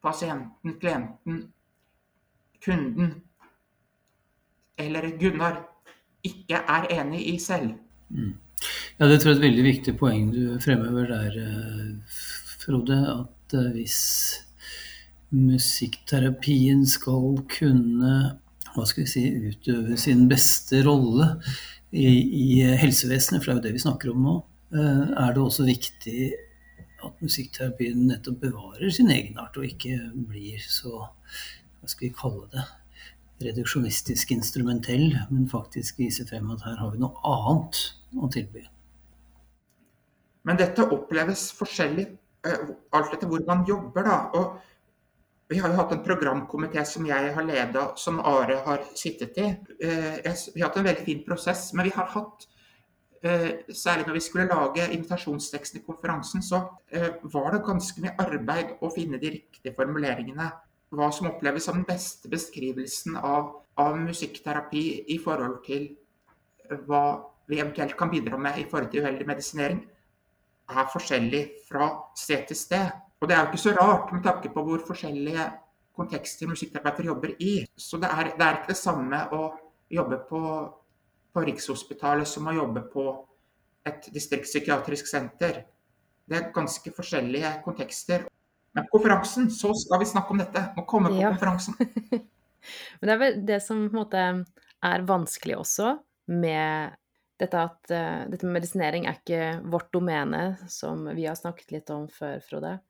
pasienten, 0.03 0.79
klienten, 0.81 1.53
kunden 2.65 3.15
eller 4.79 5.11
Gunnar 5.21 5.61
ikke 6.25 6.59
er 6.59 6.89
enig 7.01 7.23
i 7.35 7.39
selv. 7.39 7.75
Mm. 8.09 8.35
Ja, 8.99 9.09
Det 9.09 9.21
tror 9.21 9.31
jeg 9.31 9.37
er 9.37 9.43
et 9.43 9.49
veldig 9.51 9.65
viktig 9.65 9.97
poeng 9.99 10.33
du 10.33 10.59
fremhever 10.61 11.07
der, 11.07 11.39
eh, 11.39 12.19
Frode. 12.65 12.99
At 13.13 13.55
eh, 13.55 13.73
hvis 13.73 14.01
musikkterapien 15.31 16.87
skal 16.87 17.39
kunne 17.59 18.39
hva 18.75 18.87
skal 18.89 19.05
vi 19.05 19.11
si, 19.11 19.25
utøve 19.53 19.99
sin 20.01 20.27
beste 20.31 20.83
rolle 20.87 21.31
i, 21.95 22.07
i, 22.07 22.47
helsevesenet, 22.81 23.43
for 23.43 23.53
det 23.53 23.55
er 23.55 23.61
jo 23.61 23.67
det 23.69 23.75
vi 23.77 23.85
snakker 23.85 24.13
om 24.13 24.25
nå, 24.27 24.37
eh, 24.75 25.05
er 25.25 25.35
det 25.35 25.43
også 25.43 25.67
viktig 25.69 26.31
at 27.05 27.21
musikkterapien 27.23 28.07
nettopp 28.09 28.41
bevarer 28.47 28.91
sin 28.95 29.13
egenart, 29.13 29.57
og 29.61 29.69
ikke 29.69 29.99
blir 30.31 30.63
så 30.65 31.05
hva 31.05 31.91
skal 31.91 32.09
vi 32.09 32.17
kalle 32.17 32.49
det 32.55 32.65
reduksjonistisk 33.45 34.31
instrumentell, 34.31 35.11
men 35.31 35.49
faktisk 35.51 35.99
viser 35.99 36.27
frem 36.29 36.51
at 36.55 36.63
her 36.65 36.79
har 36.81 36.93
vi 36.93 37.03
noe 37.03 37.19
annet 37.29 37.81
å 38.15 38.31
tilby. 38.33 38.63
Men 40.45 40.61
dette 40.61 40.87
oppleves 40.93 41.49
forskjellig 41.57 42.07
eh, 42.47 42.71
alt 42.95 43.17
etter 43.17 43.29
hvor 43.31 43.43
man 43.49 43.65
jobber. 43.69 44.07
da, 44.07 44.19
og 44.37 44.74
vi 45.49 45.59
har 45.61 45.69
jo 45.69 45.77
hatt 45.77 45.93
en 45.93 46.05
programkomité 46.05 46.83
som 46.89 47.05
jeg 47.07 47.33
har 47.37 47.45
leda, 47.45 47.85
som 48.01 48.21
Are 48.25 48.57
har 48.65 48.85
sittet 48.97 49.39
i. 49.39 49.51
Eh, 49.81 50.35
vi 50.55 50.61
har 50.63 50.71
hatt 50.71 50.79
en 50.81 50.87
veldig 50.89 51.05
fin 51.05 51.25
prosess, 51.27 51.73
men 51.75 51.85
vi 51.85 51.93
har 51.95 52.09
hatt 52.15 52.47
eh, 53.25 53.51
Særlig 53.69 54.07
når 54.07 54.17
vi 54.17 54.23
skulle 54.25 54.49
lage 54.49 54.89
invitasjonsteksten 54.93 55.81
i 55.81 55.85
konferansen, 55.85 56.43
så 56.43 56.63
eh, 56.89 57.21
var 57.33 57.53
det 57.53 57.65
ganske 57.67 58.01
mye 58.05 58.17
arbeid 58.25 58.79
å 58.81 58.93
finne 58.95 59.21
de 59.21 59.35
riktige 59.37 59.75
formuleringene. 59.77 60.49
Hva 60.95 61.11
som 61.13 61.29
oppleves 61.29 61.69
som 61.69 61.81
den 61.81 61.89
beste 61.89 62.31
beskrivelsen 62.33 63.17
av, 63.21 63.53
av 63.77 63.97
musikkterapi 64.01 64.85
i 65.13 65.19
forhold 65.21 65.61
til 65.67 65.91
hva 66.89 67.05
vi 67.49 67.61
eventuelt 67.61 67.97
kan 67.99 68.13
bidra 68.13 68.39
med 68.41 68.61
i 68.61 68.69
forhold 68.71 68.93
til 68.93 69.05
uheldig 69.05 69.27
medisinering, 69.29 69.81
er 70.73 70.93
forskjellig 70.93 71.43
fra 71.69 71.91
sted 72.17 72.47
til 72.49 72.57
sted. 72.57 73.04
Og 73.25 73.29
det 73.31 73.39
er 73.39 73.47
jo 73.47 73.55
ikke 73.55 73.63
så 73.63 73.73
rart 73.73 74.11
med 74.13 74.21
tanke 74.21 74.51
på 74.53 74.63
hvor 74.67 74.83
forskjellige 74.85 75.45
kontekster 75.97 76.51
musikkterapeuter 76.51 77.07
jobber 77.09 77.31
i. 77.41 77.55
Så 77.73 77.97
det 78.03 78.11
er, 78.13 78.35
det 78.37 78.45
er, 78.45 78.59
ikke 78.59 78.75
det 78.75 78.77
samme 78.77 79.21
å 79.33 79.47
jobbe 79.97 80.19
på, 80.29 80.41
på 81.33 81.45
Rikshospitalet 81.47 82.29
som 82.29 82.53
å 82.53 82.53
jobbe 82.53 82.85
på 82.93 83.07
et 83.89 84.11
distriktspsykiatrisk 84.13 85.09
senter. 85.09 85.63
Det 86.29 86.37
er 86.37 86.53
ganske 86.53 86.93
forskjellige 86.93 87.57
kontekster. 87.65 88.29
Men 88.77 88.91
på 88.91 88.99
konferansen 88.99 89.49
så 89.49 89.73
skal 89.73 90.05
vi 90.05 90.13
snakke 90.13 90.37
om 90.37 90.45
dette. 90.45 90.69
Må 90.77 90.85
komme 90.85 91.17
på 91.17 91.23
ja. 91.23 91.33
konferansen. 91.33 91.81
Men 93.01 93.09
det 93.09 93.17
er 93.17 93.25
vel 93.25 93.43
det 93.49 93.61
som 93.65 93.87
på 93.87 93.95
en 93.95 94.03
måte 94.03 94.31
er 94.85 95.09
vanskelig 95.09 95.63
også 95.65 95.97
med 96.29 96.99
dette 97.41 97.69
at 97.71 97.81
uh, 97.89 98.25
dette 98.29 98.45
med 98.45 98.61
medisinering 98.61 99.09
er 99.09 99.17
ikke 99.17 99.45
vårt 99.73 99.95
domene, 99.97 100.59
som 100.69 101.07
vi 101.17 101.25
har 101.25 101.41
snakket 101.41 101.73
litt 101.73 101.93
om 101.95 102.05
før, 102.13 102.43
Frode. 102.45 102.81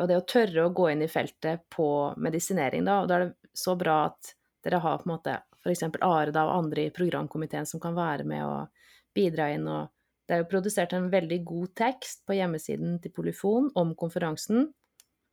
Og 0.00 0.08
det 0.08 0.16
å 0.16 0.26
tørre 0.28 0.66
å 0.66 0.72
gå 0.72 0.88
inn 0.92 1.04
i 1.04 1.10
feltet 1.10 1.66
på 1.72 1.86
medisinering, 2.16 2.84
da, 2.86 3.02
og 3.02 3.10
da 3.10 3.18
er 3.18 3.26
det 3.26 3.58
så 3.58 3.74
bra 3.76 4.06
at 4.08 4.32
dere 4.64 4.80
har 4.80 5.00
på 5.00 5.08
en 5.08 5.14
måte 5.14 5.34
f.eks. 5.62 5.84
Are 6.00 6.32
da, 6.32 6.46
og 6.46 6.54
andre 6.56 6.86
i 6.86 6.94
programkomiteen 6.94 7.68
som 7.68 7.82
kan 7.82 7.96
være 7.96 8.24
med 8.28 8.44
og 8.46 8.86
bidra 9.14 9.50
inn. 9.52 9.66
og 9.68 9.90
Det 10.26 10.36
er 10.36 10.42
jo 10.42 10.50
produsert 10.50 10.94
en 10.96 11.10
veldig 11.12 11.42
god 11.46 11.74
tekst 11.78 12.24
på 12.26 12.38
hjemmesiden 12.38 12.98
til 13.02 13.14
Polyfon 13.14 13.70
om 13.78 13.94
konferansen, 13.98 14.70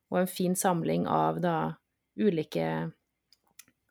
og 0.09 0.23
en 0.23 0.31
fin 0.31 0.55
samling 0.57 1.05
av 1.07 1.39
da 1.43 1.55
ulike 2.19 2.89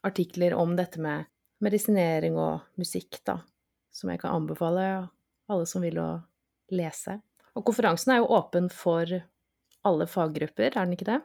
artikler 0.04 0.54
om 0.54 0.74
dette 0.76 1.00
med 1.00 1.26
medisinering 1.64 2.36
og 2.38 2.66
musikk, 2.78 3.20
da, 3.26 3.40
som 3.94 4.10
jeg 4.12 4.20
kan 4.22 4.36
anbefale 4.36 5.08
alle 5.48 5.66
som 5.66 5.82
vil 5.82 5.98
å 6.02 6.10
lese. 6.74 7.18
Og 7.56 7.64
konferansen 7.66 8.14
er 8.14 8.20
jo 8.20 8.30
åpen 8.36 8.68
for 8.70 9.10
alle 9.88 10.06
faggrupper, 10.10 10.70
er 10.70 10.78
den 10.78 10.96
ikke 10.96 11.08
det? 11.08 11.18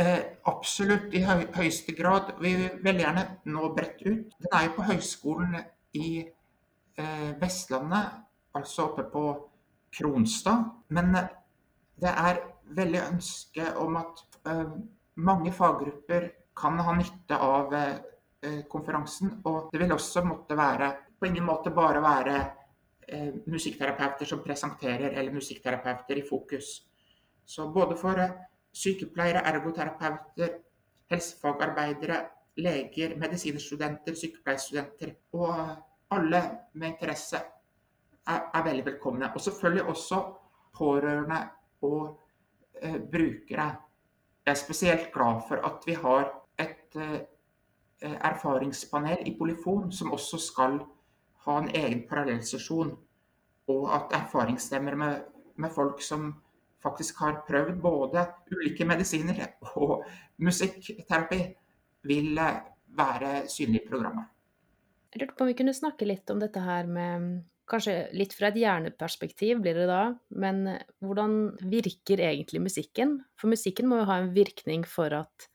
Eh, 0.00 0.18
absolutt, 0.50 1.12
i 1.16 1.22
høy, 1.24 1.46
høyeste 1.56 1.94
grad. 1.96 2.34
Vi 2.42 2.54
vil 2.84 3.00
gjerne 3.00 3.26
nå 3.52 3.70
bredt 3.76 4.02
ut. 4.04 4.34
Den 4.42 4.52
er 4.52 4.66
jo 4.66 4.74
på 4.76 4.88
Høgskolen 4.90 5.56
i 5.96 6.10
eh, 6.24 7.30
Vestlandet, 7.40 8.18
altså 8.56 8.90
oppe 8.90 9.06
på 9.12 9.24
Kronstad. 9.96 10.66
Men 10.92 11.14
eh, 11.16 11.32
det 12.02 12.12
er 12.12 12.42
veldig 12.76 13.02
ønske 13.06 13.70
om 13.80 13.96
at 14.00 14.22
eh, 14.48 14.68
mange 15.24 15.52
faggrupper 15.54 16.28
kan 16.56 16.78
ha 16.80 16.94
nytte 16.96 17.38
av 17.40 17.74
eh, 17.74 17.96
eh, 18.42 18.60
konferansen. 18.68 19.38
Og 19.48 19.70
det 19.72 19.80
vil 19.82 19.96
også 19.96 20.24
måtte 20.26 20.58
være 20.58 20.92
på 21.16 21.28
ingen 21.30 21.46
måte 21.46 21.72
bare 21.72 22.04
være 22.04 22.38
musikkterapeuter 23.46 24.26
som 24.26 24.40
presenterer, 24.42 25.12
eller 25.14 25.30
musikkterapeuter 25.32 26.18
i 26.18 26.24
fokus. 26.26 26.72
Så 27.46 27.68
både 27.72 27.96
for 27.96 28.20
sykepleiere, 28.74 29.42
ergoterapeuter, 29.46 30.58
helsefagarbeidere, 31.10 32.24
leger, 32.56 33.16
medisinstudenter, 33.18 34.14
sykepleierstudenter 34.14 35.12
og 35.32 35.76
alle 36.10 36.42
med 36.72 36.94
interesse 36.94 37.36
er, 37.36 38.40
er, 38.54 38.64
veldig 38.64 38.84
velkomne. 38.86 39.30
Og 39.34 39.40
selvfølgelig 39.40 39.84
også 39.84 40.22
pårørende 40.76 41.40
og 41.82 42.20
eh, 42.82 43.00
brukere. 43.12 43.76
Jeg 44.46 44.52
er 44.52 44.54
spesielt 44.54 45.12
glad 45.12 45.40
for 45.48 45.56
at 45.66 45.86
vi 45.86 45.92
har 45.92 46.30
et 46.58 46.96
eh, 46.96 47.20
erfaringspanel 48.00 49.26
i 49.26 49.36
Polyfon 49.38 49.92
som 49.92 50.12
også 50.12 50.38
skal 50.38 50.80
ha 51.46 51.58
en 51.58 51.70
egen 51.74 52.02
parallellsesjon. 52.08 52.96
Og 53.68 53.94
at 53.94 54.22
erfaringsstemmer 54.22 54.94
med, 54.94 55.20
med 55.56 55.70
folk 55.70 56.02
som 56.02 56.34
faktisk 56.82 57.20
har 57.24 57.42
prøvd 57.48 57.80
både 57.82 58.24
ulike 58.52 58.86
medisiner 58.88 59.42
og 59.80 60.04
musikkterapi, 60.42 61.42
vil 62.06 62.38
eh, 62.38 62.62
være 62.96 63.34
synlig 63.50 63.82
i 63.82 63.90
programmet. 63.90 64.32
Jeg 65.12 65.22
lurte 65.22 65.36
på 65.36 65.46
om 65.46 65.50
vi 65.50 65.58
kunne 65.58 65.74
snakke 65.76 66.08
litt 66.08 66.30
om 66.30 66.42
dette 66.42 66.62
her 66.62 66.88
med 66.90 67.44
Kanskje 67.66 68.12
litt 68.14 68.30
fra 68.36 68.52
et 68.52 68.58
hjerneperspektiv 68.60 69.58
blir 69.58 69.74
det 69.74 69.88
da, 69.90 70.02
men 70.38 70.60
eh, 70.70 70.82
hvordan 71.02 71.56
virker 71.66 72.22
egentlig 72.22 72.60
musikken? 72.62 73.16
For 73.34 73.50
musikken 73.50 73.88
må 73.90 73.98
jo 73.98 74.06
ha 74.06 74.20
en 74.22 74.30
virkning 74.36 74.84
for 74.86 75.10
at 75.16 75.48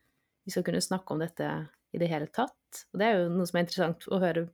vi 0.44 0.52
skal 0.52 0.66
kunne 0.68 0.84
snakke 0.84 1.16
om 1.16 1.24
dette 1.24 1.48
i 1.96 2.02
det 2.02 2.10
hele 2.12 2.28
tatt. 2.28 2.84
Og 2.92 3.00
det 3.00 3.08
er 3.08 3.16
jo 3.16 3.30
noe 3.32 3.48
som 3.48 3.60
er 3.60 3.64
interessant 3.64 4.08
å 4.12 4.20
høre 4.20 4.50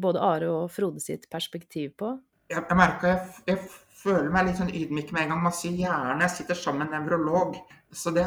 både 0.00 0.22
Are 0.24 0.48
og 0.52 0.72
Frode 0.72 1.02
sitt 1.04 1.28
perspektiv 1.32 1.92
på. 2.00 2.14
Jeg, 2.48 2.64
jeg 2.64 2.78
merker 2.80 3.12
jeg, 3.12 3.36
jeg 3.52 3.60
føler 4.04 4.30
meg 4.32 4.48
litt 4.48 4.60
sånn 4.60 4.72
ydmyk 4.74 5.12
med 5.14 5.24
en 5.24 5.34
gang 5.34 5.44
man 5.46 5.56
sier 5.56 5.76
gjerne 5.86 6.28
sitter 6.32 6.58
sammen 6.58 6.84
med 6.84 6.98
en 6.98 7.06
nevrolog. 7.06 7.56
Så 7.94 8.12
det 8.14 8.26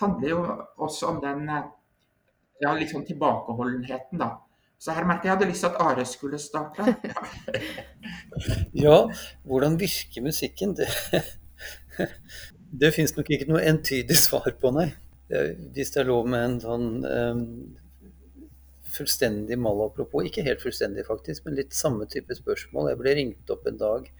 handler 0.00 0.28
jo 0.28 0.40
også 0.84 1.12
om 1.12 1.20
den 1.24 1.46
ja, 1.48 2.72
litt 2.76 2.92
sånn 2.92 3.06
tilbakeholdenheten, 3.08 4.20
da. 4.20 4.34
Så 4.84 4.92
her 4.92 5.06
merker 5.08 5.28
jeg 5.28 5.30
jeg 5.30 5.38
hadde 5.38 5.48
lyst 5.48 5.64
til 5.64 5.70
at 5.70 5.80
Are 5.80 6.04
skulle 6.08 6.40
starte. 6.42 6.84
ja, 8.84 8.96
hvordan 9.48 9.78
virker 9.80 10.26
musikken? 10.26 10.74
Det, 10.76 10.88
det 12.82 12.92
fins 12.96 13.14
nok 13.16 13.30
ikke 13.32 13.48
noe 13.48 13.62
entydig 13.64 14.18
svar 14.20 14.50
på, 14.60 14.74
nei. 14.76 14.90
Hvis 15.72 15.94
det 15.94 16.02
er 16.02 16.10
lov 16.10 16.28
med 16.28 16.44
en 16.44 16.58
sånn 16.60 16.88
um, 17.08 17.46
fullstendig 18.94 19.56
malapropos, 19.58 20.26
ikke 20.28 20.44
helt 20.44 20.60
fullstendig 20.62 21.06
faktisk, 21.08 21.46
men 21.46 21.56
litt 21.62 21.72
samme 21.74 22.04
type 22.10 22.36
spørsmål. 22.36 22.92
Jeg 22.92 23.00
ble 23.00 23.16
ringt 23.22 23.54
opp 23.54 23.64
en 23.70 23.80
dag 23.80 24.10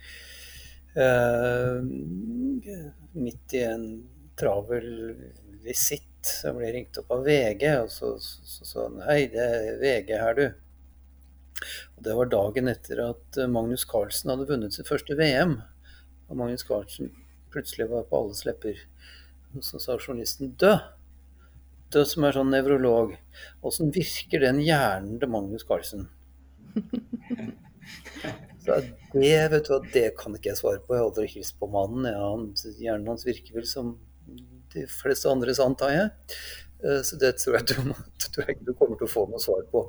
midt 3.12 3.54
i 3.54 3.62
en 3.66 3.86
travel 4.38 5.14
visitt. 5.64 6.10
Så 6.24 6.48
jeg 6.48 6.56
ble 6.56 6.70
ringt 6.72 6.98
opp 7.02 7.10
av 7.12 7.24
VG, 7.26 7.64
og 7.82 7.90
så 7.92 8.14
sa 8.20 8.86
han 8.86 9.02
hei, 9.04 9.26
det 9.32 9.44
er 9.44 9.80
VG 9.82 10.14
her, 10.16 10.38
du. 10.38 10.46
Og 11.96 12.06
Det 12.06 12.16
var 12.16 12.32
dagen 12.32 12.70
etter 12.72 13.02
at 13.04 13.38
Magnus 13.50 13.84
Carlsen 13.88 14.32
hadde 14.32 14.48
vunnet 14.48 14.76
sitt 14.76 14.88
første 14.88 15.16
VM. 15.18 15.58
Og 16.28 16.38
Magnus 16.40 16.64
Carlsen 16.66 17.12
plutselig 17.52 17.90
var 17.92 18.06
på 18.08 18.22
alles 18.22 18.44
lepper. 18.48 18.80
Og 19.54 19.64
så 19.64 19.80
sa 19.82 19.98
journalisten 19.98 20.54
død. 20.60 20.80
Død 21.94 22.08
som 22.10 22.26
er 22.26 22.34
sånn 22.34 22.50
nevrolog. 22.50 23.12
Åssen 23.62 23.92
virker 23.94 24.42
den 24.42 24.62
hjernen 24.64 25.20
til 25.20 25.30
Magnus 25.30 25.66
Carlsen? 25.68 26.08
Så 28.64 28.80
det, 29.12 29.32
vet 29.52 29.68
du, 29.68 29.88
det 29.92 30.06
kan 30.18 30.36
ikke 30.36 30.52
jeg 30.52 30.60
svare 30.60 30.80
på. 30.80 30.94
Jeg 30.94 31.02
har 31.02 31.10
aldri 31.10 31.26
hilst 31.34 31.58
på 31.60 31.68
mannen. 31.72 32.08
Ja, 32.08 32.30
han, 32.32 32.50
hjernen 32.80 33.10
hans 33.12 33.26
virker 33.28 33.58
vel 33.58 33.68
som 33.68 33.96
de 34.74 34.86
fleste 34.90 35.30
andres, 35.30 35.60
antar 35.62 35.92
jeg. 35.92 36.38
Eh, 36.84 37.02
så 37.06 37.18
det 37.20 37.36
tror 37.42 37.58
jeg, 37.60 37.68
du, 37.70 37.92
tror 38.24 38.48
jeg 38.48 38.56
ikke 38.56 38.70
du 38.70 38.74
kommer 38.78 39.00
til 39.00 39.08
å 39.08 39.14
få 39.14 39.26
noe 39.30 39.42
svar 39.42 39.62
på. 39.72 39.86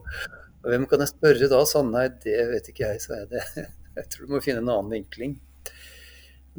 Hvem 0.66 0.88
kan 0.90 1.04
jeg 1.04 1.14
spørre 1.14 1.50
da? 1.52 1.64
Nei, 1.88 2.06
det 2.26 2.38
vet 2.52 2.72
ikke 2.72 2.92
jeg, 2.92 3.04
sa 3.04 3.22
jeg. 3.22 3.32
Det. 3.34 3.68
Jeg 3.96 4.10
tror 4.12 4.28
du 4.28 4.32
må 4.34 4.40
finne 4.44 4.60
en 4.60 4.70
annen 4.74 4.92
vinkling. 4.92 5.38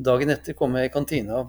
Dagen 0.07 0.33
etter 0.33 0.55
kom 0.57 0.73
jeg 0.77 0.89
i 0.89 0.93
kantina 0.93 1.43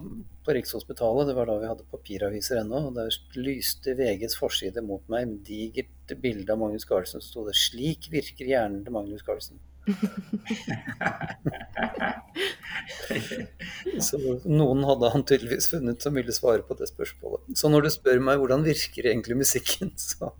på 0.44 0.52
Rikshospitalet, 0.52 1.30
det 1.30 1.36
var 1.36 1.48
da 1.48 1.54
vi 1.60 1.68
hadde 1.68 1.86
papiraviser 1.88 2.60
ennå. 2.60 2.82
og 2.90 2.98
Der 2.98 3.16
lyste 3.40 3.94
VGs 3.96 4.36
forside 4.36 4.82
mot 4.84 5.04
meg 5.12 5.30
med 5.30 5.42
digert 5.44 6.12
bilde 6.20 6.52
av 6.52 6.60
Magnus 6.60 6.84
Carlsen. 6.88 7.24
Så 7.24 7.32
sto 7.32 7.46
det 7.46 7.56
'Slik 7.56 8.10
virker 8.12 8.48
hjernen 8.48 8.84
til 8.84 8.92
Magnus 8.92 9.24
Carlsen'. 9.24 9.60
så 14.06 14.18
noen 14.44 14.84
hadde 14.88 15.10
han 15.14 15.24
tydeligvis 15.28 15.70
funnet 15.72 16.04
som 16.04 16.12
ville 16.18 16.34
svare 16.36 16.62
på 16.66 16.76
det 16.78 16.88
spørsmålet. 16.90 17.42
Så 17.58 17.66
når 17.72 17.80
du 17.86 17.90
spør 17.94 18.18
meg 18.24 18.40
hvordan 18.40 18.66
virker 18.66 19.02
egentlig 19.10 19.36
musikken, 19.42 19.88
så, 20.00 20.32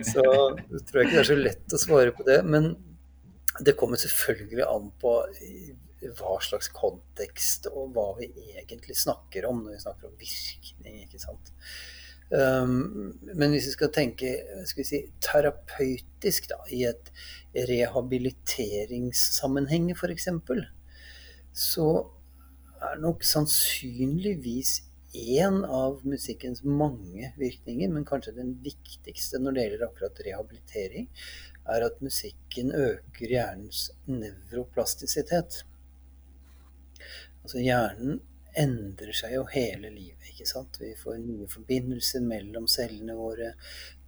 så 0.00 0.24
tror 0.24 1.00
jeg 1.00 1.08
ikke 1.08 1.16
det 1.16 1.24
er 1.24 1.32
så 1.32 1.40
lett 1.40 1.76
å 1.76 1.84
svare 1.86 2.12
på 2.16 2.22
det. 2.28 2.40
Men 2.46 2.62
det 3.64 3.78
kommer 3.78 3.96
selvfølgelig 4.00 4.64
an 4.66 4.86
på 5.02 5.12
hva 6.18 6.34
slags 6.44 6.68
kontekst 6.74 7.62
og 7.72 7.84
hva 7.94 8.08
vi 8.18 8.26
egentlig 8.58 8.96
snakker 8.98 9.46
om 9.48 9.62
når 9.64 9.76
vi 9.76 9.84
snakker 9.84 10.10
om 10.10 10.16
virkning. 10.20 10.94
ikke 11.06 11.22
sant? 11.22 11.46
Um, 12.32 13.12
men 13.36 13.52
hvis 13.52 13.66
vi 13.68 13.72
skal 13.74 13.90
tenke 13.94 14.30
skal 14.66 14.80
vi 14.80 14.84
si, 14.88 14.98
terapeutisk 15.22 16.48
da, 16.50 16.56
i 16.72 16.84
et 16.88 17.12
rehabiliteringssammenheng 17.68 19.90
f.eks., 19.92 20.28
så 21.54 22.10
er 22.82 22.98
nok 23.02 23.24
sannsynligvis 23.28 24.82
én 25.14 25.64
av 25.64 26.00
musikkens 26.08 26.64
mange 26.66 27.32
virkninger, 27.38 27.88
men 27.92 28.04
kanskje 28.08 28.38
den 28.40 28.62
viktigste 28.64 29.38
når 29.38 29.52
det 29.52 29.62
gjelder 29.64 29.86
akkurat 29.86 30.20
rehabilitering, 30.26 31.06
er 31.70 31.80
at 31.86 32.02
musikken 32.04 32.72
øker 32.74 33.28
hjernens 33.30 33.90
nevroplastisitet. 34.10 35.64
Altså 37.44 37.58
hjernen 37.62 38.20
endrer 38.60 39.16
seg 39.16 39.34
jo 39.36 39.44
hele 39.52 39.90
livet. 39.90 40.30
ikke 40.30 40.46
sant? 40.48 40.78
Vi 40.80 40.94
får 40.98 41.20
nye 41.22 41.46
forbindelser 41.50 42.24
mellom 42.24 42.66
cellene 42.70 43.16
våre. 43.18 43.54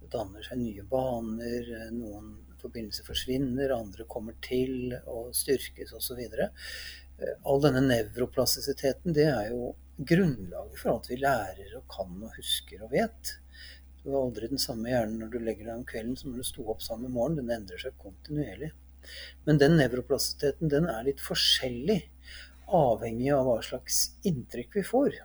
Det 0.01 0.11
danner 0.13 0.45
seg 0.45 0.61
nye 0.61 0.85
baner. 0.87 1.71
Noen 1.95 2.35
forbindelser 2.61 3.05
forsvinner, 3.07 3.73
andre 3.75 4.05
kommer 4.09 4.37
til 4.43 4.95
og 5.05 5.33
styrkes 5.37 5.93
osv. 5.97 6.21
Eh, 6.37 7.35
all 7.43 7.61
denne 7.63 7.83
nevroplastisiteten 7.85 9.15
det 9.15 9.27
er 9.31 9.51
jo 9.53 9.73
grunnlaget 9.97 10.79
for 10.79 10.93
alt 10.93 11.09
vi 11.09 11.19
lærer 11.21 11.77
og 11.79 11.87
kan 11.91 12.17
og 12.21 12.33
husker 12.37 12.83
og 12.85 12.93
vet. 12.93 13.37
Du 14.03 14.11
har 14.13 14.21
aldri 14.23 14.49
den 14.51 14.61
samme 14.61 14.91
hjernen 14.91 15.17
når 15.23 15.31
du 15.33 15.39
legger 15.41 15.69
deg 15.69 15.79
om 15.79 15.87
kvelden 15.87 16.19
som 16.19 16.31
når 16.31 16.43
du 16.43 16.49
sto 16.49 16.67
opp 16.71 16.83
sammen 16.85 17.13
morgen. 17.13 17.39
Den 17.41 17.53
endrer 17.55 17.81
seg 17.81 17.97
kontinuerlig. 18.01 18.71
Men 19.47 19.59
den 19.61 19.77
nevroplastisiteten 19.79 20.71
den 20.71 20.87
er 20.91 21.05
litt 21.07 21.23
forskjellig 21.23 22.01
avhengig 22.67 23.31
av 23.33 23.47
hva 23.47 23.57
slags 23.65 23.99
inntrykk 24.27 24.79
vi 24.79 24.83
får. 24.87 25.17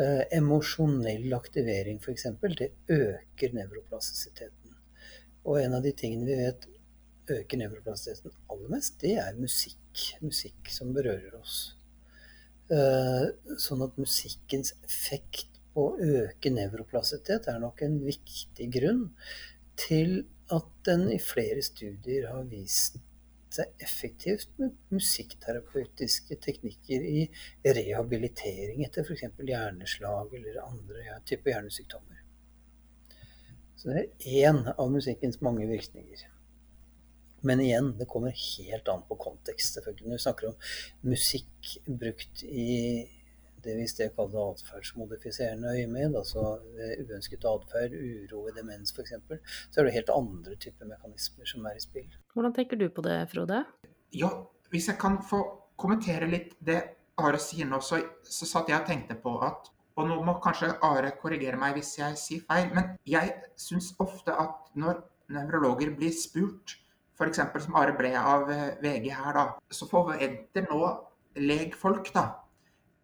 Eh, 0.00 0.22
emosjonell 0.38 1.32
aktivering 1.34 1.98
f.eks. 1.98 2.26
det 2.58 2.70
øker 2.94 3.56
nevroplastisiteten. 3.56 4.76
Og 5.44 5.60
en 5.62 5.74
av 5.78 5.82
de 5.82 5.92
tingene 5.96 6.28
vi 6.28 6.38
vet 6.38 6.68
øker 7.30 7.60
nevroplastisiteten 7.60 8.34
aller 8.50 8.72
mest, 8.76 9.00
det 9.02 9.16
er 9.22 9.38
musikk. 9.38 9.76
Musikk 10.22 10.70
som 10.70 10.94
berører 10.94 11.34
oss. 11.40 11.74
Eh, 12.70 13.26
sånn 13.58 13.82
at 13.82 13.98
musikkens 13.98 14.76
effekt 14.86 15.58
på 15.74 15.88
å 15.88 16.10
øke 16.22 16.52
nevroplastisitet 16.54 17.48
er 17.50 17.58
nok 17.62 17.82
en 17.82 17.98
viktig 18.04 18.68
grunn 18.74 19.08
til 19.80 20.20
at 20.54 20.68
den 20.86 21.08
i 21.14 21.18
flere 21.22 21.62
studier 21.66 22.28
har 22.30 22.46
vist 22.50 22.98
seg 23.54 23.84
effektivt 23.84 24.50
med 24.60 24.74
musikkterapeutiske 24.94 26.38
teknikker 26.44 27.06
i 27.06 27.26
rehabilitering 27.66 28.84
etter 28.86 29.06
f.eks. 29.06 29.26
hjerneslag 29.38 30.34
eller 30.38 30.60
andre 30.64 31.20
typer 31.28 31.54
hjernesykdommer. 31.54 32.20
Så 33.80 33.88
det 33.88 34.02
er 34.02 34.50
én 34.50 34.60
av 34.74 34.90
musikkens 34.92 35.40
mange 35.40 35.66
virkninger. 35.66 36.26
Men 37.40 37.62
igjen, 37.64 37.94
det 37.96 38.08
kommer 38.08 38.36
helt 38.36 38.88
an 38.92 39.06
på 39.08 39.16
kontekst. 39.16 39.74
selvfølgelig. 39.74 40.08
Når 40.08 40.18
vi 40.18 40.24
snakker 40.26 40.50
om 40.50 40.58
musikk 41.08 41.70
brukt 41.86 42.42
i 42.44 42.66
det 43.64 43.76
vi 43.76 43.86
sted 43.88 44.12
kaller 44.16 44.52
atferdsmodifiserende 44.54 45.72
øyemed, 45.76 46.16
altså 46.20 46.44
uønsket 46.76 47.44
atferd, 47.48 47.96
uro 47.96 48.46
i 48.48 48.56
demens 48.56 48.92
f.eks., 48.92 49.16
så 49.70 49.80
er 49.80 49.88
det 49.88 49.96
helt 49.96 50.12
andre 50.16 50.56
typer 50.56 50.92
mekanismer 50.92 51.48
som 51.48 51.64
er 51.68 51.80
i 51.80 51.84
spill. 51.84 52.19
Hvordan 52.34 52.54
tenker 52.54 52.78
du 52.78 52.86
på 52.94 53.02
det, 53.02 53.18
Frode? 53.32 53.64
Ja, 54.14 54.30
hvis 54.70 54.88
jeg 54.90 54.98
kan 55.00 55.18
få 55.26 55.42
kommentere 55.80 56.28
litt 56.30 56.56
det 56.60 56.80
Are 57.20 57.36
sier 57.42 57.68
nå, 57.68 57.82
så, 57.84 57.98
så 58.24 58.46
satt 58.48 58.70
jeg 58.70 58.80
og 58.80 58.86
tenkte 58.88 59.16
på 59.20 59.34
at 59.44 59.66
Og 59.98 60.06
nå 60.08 60.20
må 60.24 60.38
kanskje 60.40 60.70
Are 60.86 61.10
korrigere 61.20 61.58
meg 61.60 61.74
hvis 61.76 61.96
jeg 61.98 62.16
sier 62.16 62.44
feil, 62.48 62.70
men 62.72 62.94
jeg 63.04 63.34
syns 63.60 63.90
ofte 64.00 64.32
at 64.32 64.70
når 64.78 65.02
nevrologer 65.34 65.90
blir 65.96 66.14
spurt 66.16 66.78
f.eks. 67.20 67.40
som 67.66 67.76
Are 67.76 67.92
ble 67.96 68.14
av 68.16 68.48
eh, 68.50 68.78
VG 68.80 69.10
her, 69.12 69.34
da, 69.36 69.44
så 69.68 69.88
forventer 69.90 70.64
nå 70.70 70.80
legfolk 71.44 72.08
da, 72.14 72.24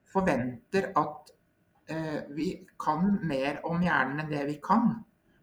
forventer 0.08 0.88
at 0.96 1.34
eh, 1.92 2.22
vi 2.32 2.48
kan 2.80 3.18
mer 3.28 3.60
om 3.68 3.82
hjernen 3.84 4.24
enn 4.24 4.32
det 4.32 4.46
vi 4.48 4.56
kan. 4.64 4.94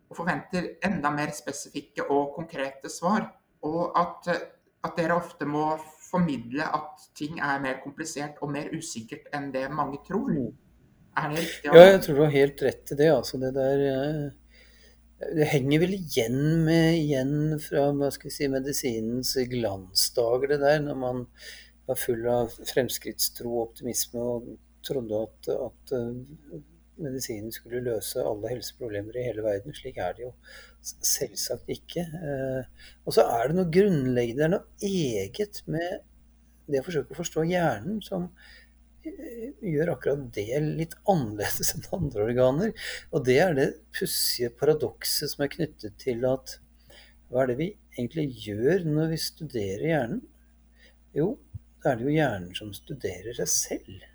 Og 0.10 0.18
forventer 0.18 0.74
enda 0.86 1.12
mer 1.14 1.34
spesifikke 1.34 2.08
og 2.10 2.34
konkrete 2.36 2.90
svar. 2.90 3.30
Og 3.70 3.96
at, 4.00 4.30
eh, 4.34 4.46
at 4.84 5.00
dere 5.00 5.18
ofte 5.18 5.48
må 5.48 5.74
formidle 6.04 6.66
at 6.68 7.08
ting 7.18 7.40
er 7.42 7.62
mer 7.64 7.80
komplisert 7.84 8.42
og 8.42 8.52
mer 8.54 8.70
usikkert 8.76 9.32
enn 9.34 9.52
det 9.54 9.66
mange 9.74 10.02
tror. 10.06 10.30
Er 11.18 11.30
det 11.30 11.44
riktig? 11.44 11.72
Ja, 11.72 11.90
jeg 11.94 12.02
tror 12.06 12.18
du 12.20 12.24
har 12.26 12.38
helt 12.38 12.64
rett 12.66 12.94
i 12.94 12.98
det. 13.00 13.10
Altså, 13.14 13.40
det 13.42 13.54
der 13.58 13.84
eh, 13.90 14.32
det 15.38 15.48
henger 15.54 15.84
vel 15.84 15.96
igjen, 15.96 16.40
med, 16.66 16.98
igjen 17.00 17.36
fra 17.64 17.88
hva 17.96 18.10
skal 18.14 18.30
vi 18.30 18.36
si, 18.36 18.50
medisinens 18.52 19.34
glansdager, 19.52 20.52
det 20.52 20.60
der, 20.64 20.82
når 20.84 21.00
man 21.00 21.24
var 21.88 22.00
full 22.00 22.28
av 22.32 22.54
fremskrittstro 22.68 23.52
og 23.54 23.70
optimisme 23.70 24.24
og 24.36 24.54
trodde 24.84 25.24
at, 25.28 25.50
at 25.54 25.96
uh, 25.96 26.60
medisinen 27.04 27.52
skulle 27.56 27.84
løse 27.84 28.24
alle 28.24 28.52
helseproblemer 28.52 29.18
i 29.18 29.26
hele 29.30 29.44
verden. 29.46 29.76
Slik 29.76 30.00
er 30.02 30.16
det 30.18 30.26
jo 30.28 30.34
selvsagt 30.84 31.70
ikke. 31.72 32.06
Uh, 32.20 32.90
og 33.08 33.16
så 33.16 33.28
er 33.38 33.50
det 33.50 33.60
noe 33.60 33.72
grunnleggende, 33.74 34.40
det 34.40 34.48
er 34.48 34.54
noe 34.56 34.90
eget 34.90 35.64
med 35.72 36.04
det 36.72 36.80
å 36.80 36.86
forsøke 36.86 37.16
å 37.16 37.20
forstå 37.20 37.46
hjernen 37.50 38.00
som 38.04 38.30
gjør 39.04 39.94
akkurat 39.94 40.28
det 40.36 40.60
litt 40.64 40.94
annerledes 41.12 41.74
enn 41.76 41.88
andre 41.98 42.28
organer. 42.30 42.76
Og 43.12 43.26
det 43.28 43.40
er 43.44 43.58
det 43.58 43.70
pussige 43.96 44.54
paradokset 44.60 45.34
som 45.34 45.44
er 45.44 45.52
knyttet 45.52 45.98
til 46.02 46.24
at 46.30 46.58
hva 47.28 47.44
er 47.44 47.52
det 47.52 47.60
vi 47.60 47.70
egentlig 47.98 48.28
gjør 48.46 48.86
når 48.88 49.12
vi 49.14 49.20
studerer 49.22 49.86
hjernen? 49.90 50.22
Jo, 51.18 51.34
da 51.84 51.92
er 51.92 52.00
det 52.00 52.08
jo 52.08 52.16
hjernen 52.16 52.56
som 52.58 52.72
studerer 52.76 53.36
seg 53.38 53.52
selv. 53.52 54.08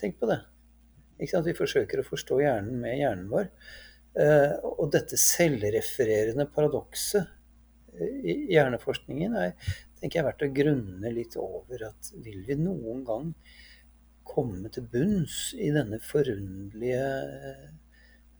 Tenk 0.00 0.16
på 0.20 0.28
det. 0.30 0.40
Ikke 1.20 1.34
sant? 1.34 1.48
Vi 1.50 1.58
forsøker 1.58 2.00
å 2.00 2.06
forstå 2.06 2.40
hjernen 2.40 2.80
med 2.80 2.96
hjernen 3.02 3.28
vår. 3.30 3.50
Eh, 4.18 4.56
og 4.66 4.90
dette 4.94 5.18
selvrefererende 5.20 6.48
paradokset 6.50 7.36
i 8.00 8.34
hjerneforskningen 8.54 9.34
er 9.36 9.52
tenker 10.00 10.20
jeg, 10.20 10.26
verdt 10.26 10.46
å 10.46 10.54
grunne 10.54 11.12
litt 11.12 11.36
over. 11.40 11.84
at 11.90 12.12
Vil 12.24 12.42
vi 12.46 12.56
noen 12.58 13.04
gang 13.06 13.34
komme 14.30 14.70
til 14.72 14.86
bunns 14.90 15.50
i 15.58 15.70
denne 15.74 15.98
forunderlige 16.02 17.04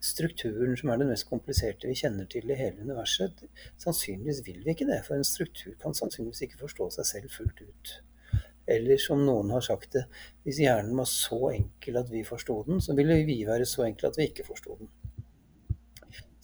strukturen 0.00 0.76
som 0.80 0.92
er 0.92 1.00
den 1.00 1.10
mest 1.12 1.26
kompliserte 1.28 1.88
vi 1.90 1.96
kjenner 1.98 2.28
til 2.30 2.48
i 2.48 2.56
hele 2.56 2.86
universet. 2.86 3.42
Sannsynligvis 3.80 4.40
vil 4.46 4.62
vi 4.64 4.72
ikke 4.72 4.88
det, 4.88 5.02
for 5.04 5.18
en 5.18 5.26
struktur 5.26 5.74
kan 5.82 5.96
sannsynligvis 5.96 6.46
ikke 6.46 6.62
forstå 6.62 6.88
seg 6.96 7.10
selv 7.10 7.34
fullt 7.34 7.60
ut. 7.66 7.92
Eller 8.70 9.00
som 9.02 9.20
noen 9.26 9.50
har 9.52 9.64
sagt 9.66 9.96
det, 9.96 10.06
hvis 10.46 10.62
hjernen 10.62 10.96
var 10.96 11.08
så 11.10 11.50
enkel 11.50 12.00
at 12.00 12.10
vi 12.12 12.24
forsto 12.24 12.60
den, 12.68 12.80
så 12.80 12.96
ville 12.96 13.18
vi 13.26 13.42
være 13.48 13.66
så 13.68 13.84
enkle 13.88 14.08
at 14.08 14.20
vi 14.20 14.30
ikke 14.30 14.46
forsto 14.46 14.78
den. 14.78 14.90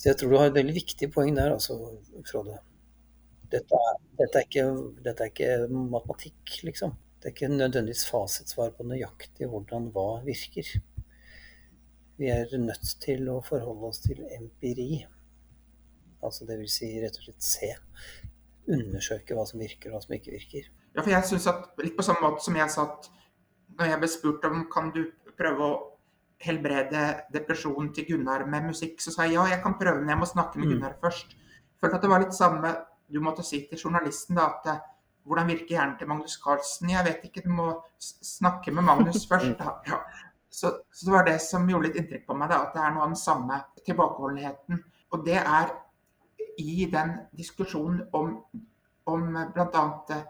Så 0.06 0.12
jeg 0.12 0.18
tror 0.20 0.30
du 0.30 0.36
har 0.38 0.52
et 0.52 0.54
veldig 0.54 0.74
viktig 0.76 1.06
poeng 1.10 1.32
der, 1.34 1.56
altså, 1.56 1.74
Frode. 2.28 2.60
Dette 3.50 3.78
er, 3.88 3.96
dette 4.20 4.38
er, 4.38 4.44
ikke, 4.46 4.66
dette 5.02 5.24
er 5.24 5.32
ikke 5.32 5.48
matematikk, 5.66 6.52
liksom. 6.68 6.92
Det 7.18 7.26
er 7.26 7.34
ikke 7.34 7.48
nødvendigvis 7.50 8.04
fasitsvar 8.06 8.70
på 8.76 8.86
nøyaktig 8.86 9.48
hvordan 9.50 9.88
hva 9.96 10.04
virker. 10.22 10.70
Vi 12.22 12.30
er 12.30 12.54
nødt 12.62 12.92
til 13.02 13.26
å 13.32 13.40
forholde 13.48 13.90
oss 13.90 13.98
til 14.04 14.22
empiri. 14.36 15.00
Altså 16.22 16.46
vil 16.52 16.70
si 16.70 16.92
rett 17.02 17.18
og 17.18 17.26
slett 17.26 17.50
se. 17.50 17.74
Undersøke 18.78 19.34
hva 19.34 19.42
som 19.50 19.58
virker 19.58 19.90
og 19.90 19.98
hva 19.98 20.04
som 20.06 20.14
ikke 20.20 20.36
virker. 20.36 20.70
Ja, 20.94 21.00
for 21.02 21.10
jeg 21.16 21.32
synes 21.32 21.50
at 21.50 21.82
litt 21.82 21.98
på 21.98 22.06
samme 22.06 22.22
måte 22.28 22.46
som 22.46 22.62
jeg 22.62 22.70
sa 22.70 22.86
at 22.92 23.10
når 23.74 23.90
jeg 23.90 24.04
ble 24.04 24.14
spurt 24.14 24.46
om 24.52 24.68
kan 24.70 24.94
du 24.94 25.02
prøve 25.34 25.66
å 25.66 25.76
helbrede 26.42 27.04
depresjonen 27.32 27.92
til 27.94 28.06
Gunnar 28.10 28.44
med 28.48 28.68
musikk, 28.70 29.00
så 29.00 29.12
sa 29.14 29.24
jeg 29.24 29.38
ja, 29.38 29.46
jeg 29.54 29.62
kan 29.64 29.78
prøve, 29.80 30.02
men 30.02 30.12
jeg 30.12 30.20
må 30.20 30.28
snakke 30.28 30.60
med 30.60 30.68
mm. 30.68 30.74
Gunnar 30.74 30.98
først. 31.00 31.32
Følte 31.80 31.98
at 31.98 32.04
det 32.04 32.10
var 32.12 32.22
litt 32.24 32.36
samme 32.36 32.74
du 33.12 33.20
måtte 33.22 33.44
si 33.46 33.62
til 33.70 33.78
journalisten 33.78 34.38
da, 34.38 34.50
at 34.50 34.86
hvordan 35.26 35.48
virker 35.50 35.76
hjernen 35.76 35.96
til 35.98 36.08
Magnus 36.10 36.38
Carlsen? 36.42 36.90
Jeg 36.90 37.06
vet 37.06 37.24
ikke, 37.26 37.42
du 37.44 37.50
må 37.54 37.68
snakke 37.98 38.74
med 38.74 38.86
Magnus 38.86 39.26
først. 39.30 39.56
Da. 39.58 39.76
Ja. 39.86 40.00
Så, 40.50 40.72
så, 40.92 41.06
det 41.06 41.12
var 41.12 41.26
det 41.26 41.40
som 41.42 41.66
gjorde 41.68 41.88
litt 41.88 41.98
inntrykk 42.00 42.26
på 42.28 42.36
meg, 42.38 42.50
da, 42.52 42.62
at 42.66 42.76
det 42.76 42.82
er 42.82 42.94
noe 42.94 43.04
av 43.06 43.12
den 43.12 43.20
samme 43.20 43.58
tilbakeholdenheten. 43.82 44.80
Og 45.14 45.26
det 45.26 45.40
er 45.40 45.74
i 46.62 46.86
den 46.92 47.12
diskusjonen 47.36 48.06
om, 48.16 48.38
om 49.10 49.26
bl.a. 49.54 49.84
Eh, 50.14 50.24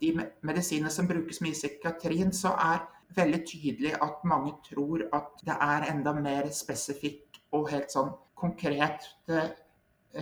de 0.00 0.10
medisinene 0.42 0.90
som 0.90 1.06
brukes 1.06 1.42
mye 1.44 1.54
i 1.54 1.58
psykiatrien, 1.58 2.32
så 2.34 2.54
er 2.58 2.80
veldig 3.16 3.40
tydelig 3.46 3.94
at 4.02 4.24
mange 4.28 4.54
tror 4.66 5.06
at 5.14 5.42
det 5.46 5.56
er 5.66 5.88
enda 5.92 6.14
mer 6.16 6.48
spesifikk 6.54 7.40
og 7.54 7.70
helt 7.70 7.92
sånn 7.92 8.10
konkret 8.38 9.06
eh, 9.30 9.50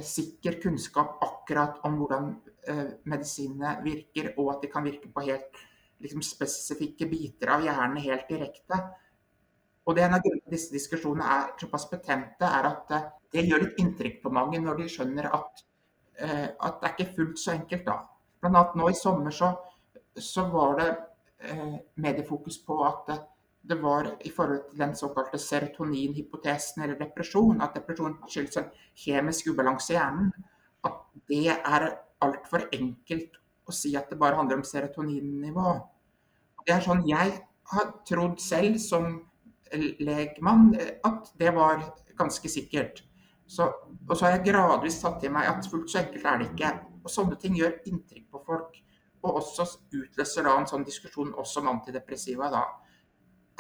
sikker 0.03 0.59
kunnskap 0.63 1.21
akkurat 1.25 1.81
om 1.87 1.99
hvordan 2.01 2.31
eh, 2.69 2.89
medisinene 3.09 3.79
virker, 3.85 4.33
og 4.37 4.55
at 4.55 4.65
de 4.65 4.73
kan 4.73 4.85
virke 4.87 5.11
på 5.13 5.25
helt 5.27 5.63
liksom, 6.03 6.25
spesifikke 6.25 7.09
biter 7.11 7.55
av 7.57 7.65
hjernen 7.67 8.03
helt 8.05 8.29
direkte. 8.31 8.79
Og 9.83 9.97
det 9.97 10.05
En 10.07 10.15
av 10.15 10.23
grunnene 10.23 10.45
til 10.47 10.55
disse 10.55 10.75
diskusjonene 10.75 11.27
er 11.27 11.53
såpass 11.59 11.89
betente, 11.91 12.47
er 12.47 12.71
at 12.71 12.95
eh, 12.95 13.11
det 13.33 13.47
gjør 13.49 13.67
litt 13.67 13.83
inntrykk 13.83 14.23
på 14.23 14.33
mange 14.33 14.61
når 14.61 14.83
de 14.83 14.89
skjønner 14.93 15.31
at, 15.33 15.63
at 16.21 16.75
det 16.83 16.89
er 16.89 16.93
ikke 16.93 17.15
fullt 17.17 17.39
så 17.41 17.55
enkelt. 17.55 17.87
da. 17.87 17.95
Blant 18.43 18.59
annet 18.59 18.75
nå 18.77 18.91
i 18.93 18.99
sommer 18.99 19.33
så, 19.33 19.49
så 20.21 20.45
var 20.53 20.77
det 20.77 20.89
mediefokus 22.01 22.59
på 22.67 22.79
at 22.87 23.13
det 23.63 23.79
var 23.83 24.09
i 24.27 24.31
forhold 24.31 24.65
til 24.71 24.81
den 24.81 24.95
såkalte 24.99 25.39
serotoninhypotesen 25.39 26.83
eller 26.83 26.99
depresjon, 26.99 27.61
at 27.63 27.77
depresjon 27.77 28.17
skyldes 28.29 28.59
en 28.59 28.71
kjemisk 29.05 29.53
ubalanse 29.53 29.93
i 29.93 29.97
hjernen, 29.97 30.33
at 30.85 30.99
det 31.31 31.47
er 31.53 31.87
altfor 32.23 32.67
enkelt 32.75 33.39
å 33.67 33.75
si 33.75 33.95
at 33.99 34.11
det 34.11 34.19
bare 34.19 34.39
handler 34.41 34.59
om 34.59 34.67
serotoninnivå. 34.67 35.77
Det 36.67 36.75
er 36.75 36.83
sånn 36.83 37.07
jeg 37.07 37.37
har 37.73 37.93
trodd 38.09 38.41
selv 38.43 38.79
som 38.83 39.15
legmann 40.03 40.73
at 41.07 41.31
det 41.39 41.55
var 41.55 41.83
ganske 42.19 42.51
sikkert. 42.51 43.05
Så, 43.47 43.69
og 44.09 44.17
så 44.17 44.27
har 44.27 44.37
jeg 44.37 44.49
gradvis 44.51 45.01
tatt 45.03 45.21
til 45.23 45.33
meg 45.35 45.49
at 45.49 45.67
fullt 45.71 45.91
så 45.91 46.03
enkelt 46.03 46.27
er 46.29 46.41
det 46.41 46.49
ikke. 46.51 46.73
Og 47.03 47.11
sånne 47.11 47.39
ting 47.41 47.57
gjør 47.59 47.79
inntrykk 47.89 48.27
på 48.33 48.43
folk. 48.47 48.79
Og 49.23 49.31
også 49.39 49.63
utløser 49.95 50.43
da 50.47 50.53
en 50.59 50.71
sånn 50.71 50.85
diskusjon 50.87 51.35
også 51.39 51.57
om 51.63 51.69
antidepressiva. 51.77 52.47
da. 52.53 52.63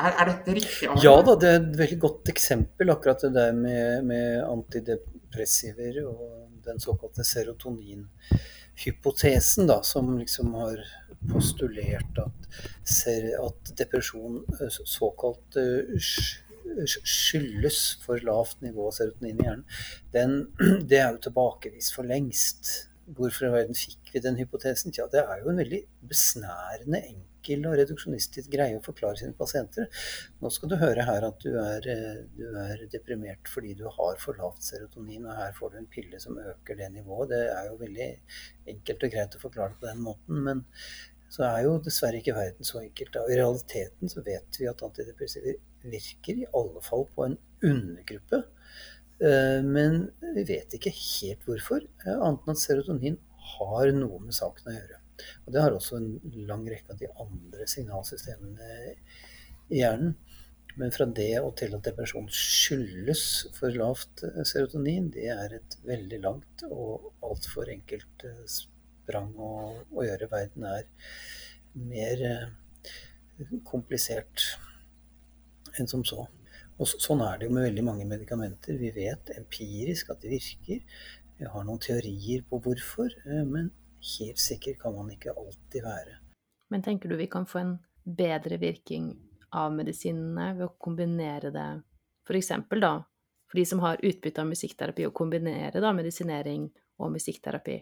Er, 0.01 0.13
er, 0.17 0.25
dette 0.33 0.51
riktig? 0.57 0.89
Arne? 0.89 1.03
Ja 1.05 1.23
da, 1.23 1.33
det 1.39 1.49
er 1.49 1.57
et 1.61 1.79
veldig 1.79 2.01
godt 2.03 2.29
eksempel, 2.33 2.91
akkurat 2.95 3.21
det 3.27 3.33
der 3.37 3.53
med, 3.55 4.05
med 4.09 4.29
antidepressiver 4.47 5.95
og 6.07 6.21
den 6.65 6.79
såkalte 6.83 7.25
serotoninhypotesen, 7.27 9.67
da, 9.71 9.79
som 9.87 10.19
liksom 10.19 10.55
har 10.59 10.79
postulert 11.31 12.19
at, 12.19 12.39
at 13.43 13.61
depresjon 13.79 14.45
såkalt 14.71 15.57
skyldes 16.87 17.81
for 18.03 18.23
lavt 18.25 18.63
nivå 18.65 18.89
av 18.89 18.97
serotonin 18.97 19.41
i 19.41 19.47
hjernen, 19.47 19.67
den, 20.15 20.31
det 20.89 20.99
er 21.03 21.13
jo 21.13 21.25
tilbakevist 21.29 21.95
for 21.97 22.09
lengst. 22.09 22.73
Hvorfor 23.07 23.49
i 23.49 23.53
verden 23.53 23.77
fikk 23.77 24.13
vi 24.15 24.23
den 24.25 24.39
hypotesen? 24.41 24.95
Tja, 24.95 25.09
det 25.13 25.23
er 25.23 25.43
jo 25.43 25.53
en 25.53 25.61
veldig 25.63 25.81
besnærende, 26.09 27.01
enkel 27.13 27.67
og 27.67 27.77
reduksjonistisk 27.81 28.53
greie 28.53 28.79
å 28.79 28.85
forklare 28.85 29.19
sine 29.19 29.37
pasienter. 29.39 29.89
Nå 30.43 30.51
skal 30.55 30.73
du 30.73 30.77
høre 30.81 31.07
her 31.09 31.27
at 31.27 31.43
du 31.43 31.57
er, 31.59 31.89
eh, 31.91 32.21
du 32.37 32.45
er, 32.63 32.85
deprimert 32.93 33.51
fordi 33.51 33.75
du 33.79 33.87
har 33.89 34.21
for 34.23 34.39
lavt 34.39 34.63
serotonin, 34.67 35.27
og 35.27 35.39
her 35.39 35.57
får 35.59 35.73
du 35.73 35.81
en 35.81 35.91
pille 35.97 36.21
som 36.23 36.39
øker 36.39 36.79
det 36.79 36.93
nivået. 36.95 37.33
Det 37.35 37.43
er 37.49 37.71
jo 37.71 37.81
veldig 37.81 38.11
enkelt 38.77 39.09
og 39.09 39.17
greit 39.17 39.39
å 39.39 39.43
forklare 39.43 39.75
det 39.75 39.83
på 39.83 39.91
den 39.91 40.07
måten. 40.07 40.45
men 40.47 40.65
så 41.33 41.47
er 41.47 41.63
jo 41.65 41.79
dessverre 41.81 42.19
ikke 42.21 42.35
verden 42.37 42.67
så 42.69 42.83
enkelt. 42.83 43.15
I 43.17 43.37
realiteten 43.39 44.11
så 44.13 44.21
vet 44.27 44.59
vi 44.61 44.67
at 44.69 44.83
antidepressiver 44.85 45.57
virker 45.89 46.43
i 46.43 46.49
alle 46.59 46.83
fall 46.85 47.07
på 47.15 47.25
en 47.25 47.39
undergruppe 47.65 48.43
men 49.63 50.09
vi 50.35 50.45
vet 50.49 50.75
ikke 50.77 50.93
helt 50.95 51.47
hvorfor, 51.47 51.85
eh, 52.07 52.17
annet 52.17 52.47
enn 52.47 52.57
at 52.57 52.63
serotonin 52.63 53.19
har 53.53 53.93
noe 53.97 54.21
med 54.23 54.35
saken 54.37 54.71
å 54.71 54.75
gjøre. 54.77 54.99
Og 55.45 55.55
det 55.55 55.63
har 55.63 55.77
også 55.77 55.99
en 55.99 56.45
lang 56.49 56.65
rekke 56.67 56.95
av 56.95 56.99
de 56.99 57.11
andre 57.25 57.67
signalsystemene 57.71 58.95
i 59.71 59.83
hjernen. 59.83 60.17
Men 60.81 60.95
fra 60.95 61.05
det 61.05 61.35
og 61.43 61.53
til 61.61 61.75
at 61.77 61.85
depresjon 61.85 62.31
skyldes 62.33 63.25
for 63.59 63.75
lavt 63.77 64.25
eh, 64.25 64.43
serotonin, 64.49 65.11
det 65.13 65.29
er 65.35 65.59
et 65.59 65.79
veldig 65.85 66.23
langt 66.25 66.65
og 66.71 67.13
altfor 67.23 67.69
enkelt 67.75 68.27
sprang 68.49 69.35
å, 69.37 69.53
å, 69.93 70.05
gjøre. 70.07 70.31
Verden 70.33 70.69
er 70.71 70.89
mer 71.77 72.25
komplisert 73.69 74.47
enn 75.79 75.89
som 75.91 76.05
så. 76.09 76.25
Og 76.81 76.89
sånn 76.89 77.21
er 77.25 77.39
det 77.39 77.49
jo 77.49 77.55
med 77.55 77.67
veldig 77.69 77.85
mange 77.85 78.07
medikamenter. 78.09 78.79
Vi 78.81 78.91
vet 78.95 79.35
empirisk 79.37 80.11
at 80.15 80.23
det 80.25 80.33
virker. 80.33 80.81
Vi 81.39 81.51
har 81.51 81.65
noen 81.67 81.81
teorier 81.83 82.45
på 82.49 82.61
hvorfor, 82.63 83.13
eh, 83.27 83.45
men 83.45 83.71
helt 84.17 84.39
sikker 84.39 84.79
kan 84.81 84.95
man 84.97 85.11
ikke 85.13 85.35
alltid 85.37 85.85
være. 85.85 86.19
Men 86.71 86.83
tenker 86.83 87.09
du 87.09 87.17
vi 87.17 87.27
kan 87.27 87.47
få 87.47 87.59
en 87.59 87.79
bedre 88.05 88.59
virking 88.59 89.13
av 89.53 89.73
medisinene 89.75 90.53
ved 90.57 90.67
å 90.67 90.77
kombinere 90.81 91.53
det 91.53 91.69
f.eks. 92.27 92.53
da, 92.81 92.93
for 93.51 93.61
de 93.61 93.65
som 93.69 93.83
har 93.85 94.01
utbytte 94.03 94.41
av 94.41 94.49
musikkterapi, 94.49 95.07
å 95.07 95.15
kombinere 95.15 95.83
da 95.83 95.93
medisinering 95.93 96.71
og 96.99 97.13
musikkterapi? 97.13 97.79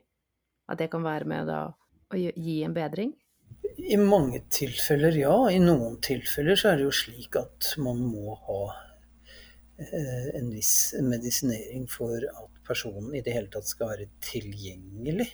At 0.71 0.79
det 0.79 0.91
kan 0.91 1.05
være 1.05 1.29
med 1.29 1.47
da 1.47 1.61
å 1.71 2.19
gi 2.19 2.63
en 2.65 2.75
bedring? 2.75 3.15
I 3.91 3.97
mange 3.99 4.43
tilfeller, 4.53 5.17
ja. 5.19 5.35
I 5.51 5.59
noen 5.63 5.97
tilfeller 6.05 6.59
så 6.59 6.71
er 6.71 6.79
det 6.79 6.87
jo 6.87 6.95
slik 6.95 7.37
at 7.41 7.73
man 7.83 7.99
må 8.13 8.37
ha 8.47 8.63
Eh, 9.81 10.41
en 10.41 10.51
viss 10.53 10.95
medisinering 11.01 11.87
for 11.89 12.21
at 12.21 12.59
personen 12.67 13.15
i 13.17 13.23
det 13.25 13.33
hele 13.33 13.49
tatt 13.53 13.69
skal 13.69 13.95
være 13.95 14.11
tilgjengelig 14.27 15.31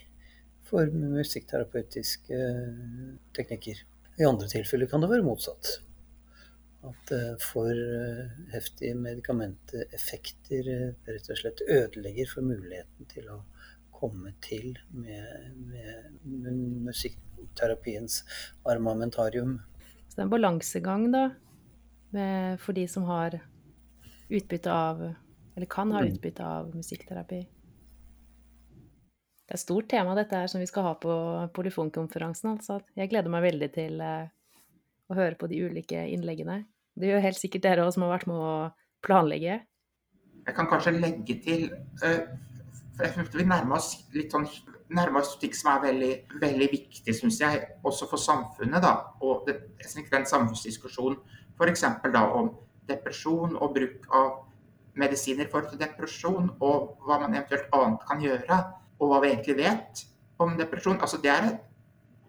for 0.68 0.92
musikkterapeutiske 0.94 2.38
eh, 2.38 3.16
teknikker. 3.35 3.81
I 4.22 4.29
andre 4.29 4.46
tilfeller 4.52 4.90
kan 4.90 5.02
det 5.02 5.11
være 5.11 5.26
motsatt. 5.26 5.72
At 6.87 7.12
eh, 7.16 7.35
for 7.42 7.83
heftige 8.52 8.94
medikamenteffekter 9.00 10.70
rett 11.11 11.33
og 11.35 11.42
slett 11.42 11.66
ødelegger 11.66 12.31
for 12.31 12.46
muligheten 12.46 13.11
til 13.11 13.35
å 13.35 13.40
komme 13.96 14.35
til 14.44 14.76
med, 14.92 15.56
med 16.22 16.62
musikkterapiens 16.87 18.22
armamentarium. 18.68 19.59
Så 20.06 20.14
det 20.14 20.22
er 20.22 20.28
en 20.28 20.37
balansegang, 20.37 21.11
da, 21.12 21.26
for 22.62 22.76
de 22.76 22.87
som 22.88 23.09
har 23.09 23.40
utbytte 24.28 24.72
av 24.72 25.02
Eller 25.56 25.66
kan 25.72 25.92
ha 25.92 26.02
mm. 26.04 26.09
utbytte 26.12 26.44
av 26.44 26.74
musikkterapi. 26.76 27.38
Det 29.46 29.54
er 29.54 29.56
et 29.56 29.62
stort 29.62 29.87
tema, 29.88 30.12
dette 30.18 30.37
her, 30.37 30.50
som 30.52 30.61
vi 30.61 30.66
skal 30.68 30.85
ha 30.85 30.90
på 31.00 31.14
Polyfonkonferansen. 31.56 32.50
Altså. 32.56 32.80
Jeg 32.98 33.09
gleder 33.09 33.32
meg 33.32 33.44
veldig 33.46 33.68
til 33.72 34.02
uh, 34.02 34.26
å 35.09 35.16
høre 35.16 35.38
på 35.40 35.48
de 35.48 35.62
ulike 35.64 36.02
innleggene. 36.12 36.64
Det 36.98 37.09
gjør 37.09 37.24
helt 37.24 37.40
sikkert 37.40 37.64
dere 37.64 37.87
òg, 37.87 37.94
som 37.94 38.04
har 38.04 38.12
vært 38.16 38.28
med 38.28 38.42
å 38.42 38.50
planlegge. 39.06 39.61
Jeg 40.44 40.56
kan 40.59 40.68
kanskje 40.68 40.96
legge 40.98 41.38
til 41.46 41.64
uh, 42.02 42.37
jeg 42.98 43.28
Vi 43.35 43.44
nærma 43.44 43.76
oss 43.76 44.06
litt 44.14 44.32
sånn 44.32 44.46
nærmer 44.88 45.20
oss 45.20 45.37
ting 45.40 45.54
som 45.54 45.72
er 45.74 45.82
veldig, 45.88 46.12
veldig 46.40 46.68
viktig, 46.70 47.14
syns 47.14 47.40
jeg, 47.40 47.62
også 47.85 48.09
for 48.11 48.22
samfunnet. 48.22 48.82
da, 48.82 48.94
Og 49.20 49.46
det, 49.46 49.56
den 50.11 50.26
samfunnsdiskusjonen 50.26 51.18
f.eks. 51.59 51.85
da 52.12 52.22
om 52.32 52.50
depresjon 52.88 53.56
og 53.56 53.74
bruk 53.74 54.06
av 54.14 54.42
medisiner 54.94 55.48
for 55.50 55.66
depresjon, 55.78 56.50
og 56.61 56.98
hva 57.04 57.20
man 57.20 57.35
eventuelt 57.35 57.72
annet 57.72 58.04
kan 58.09 58.20
gjøre, 58.20 58.59
og 59.00 59.09
hva 59.11 59.20
vi 59.20 59.32
egentlig 59.32 59.56
vet 59.56 60.04
om 60.38 60.56
depresjon. 60.56 61.00
Altså, 61.00 61.18
det 61.22 61.30
er 61.30 61.48
en 61.48 61.59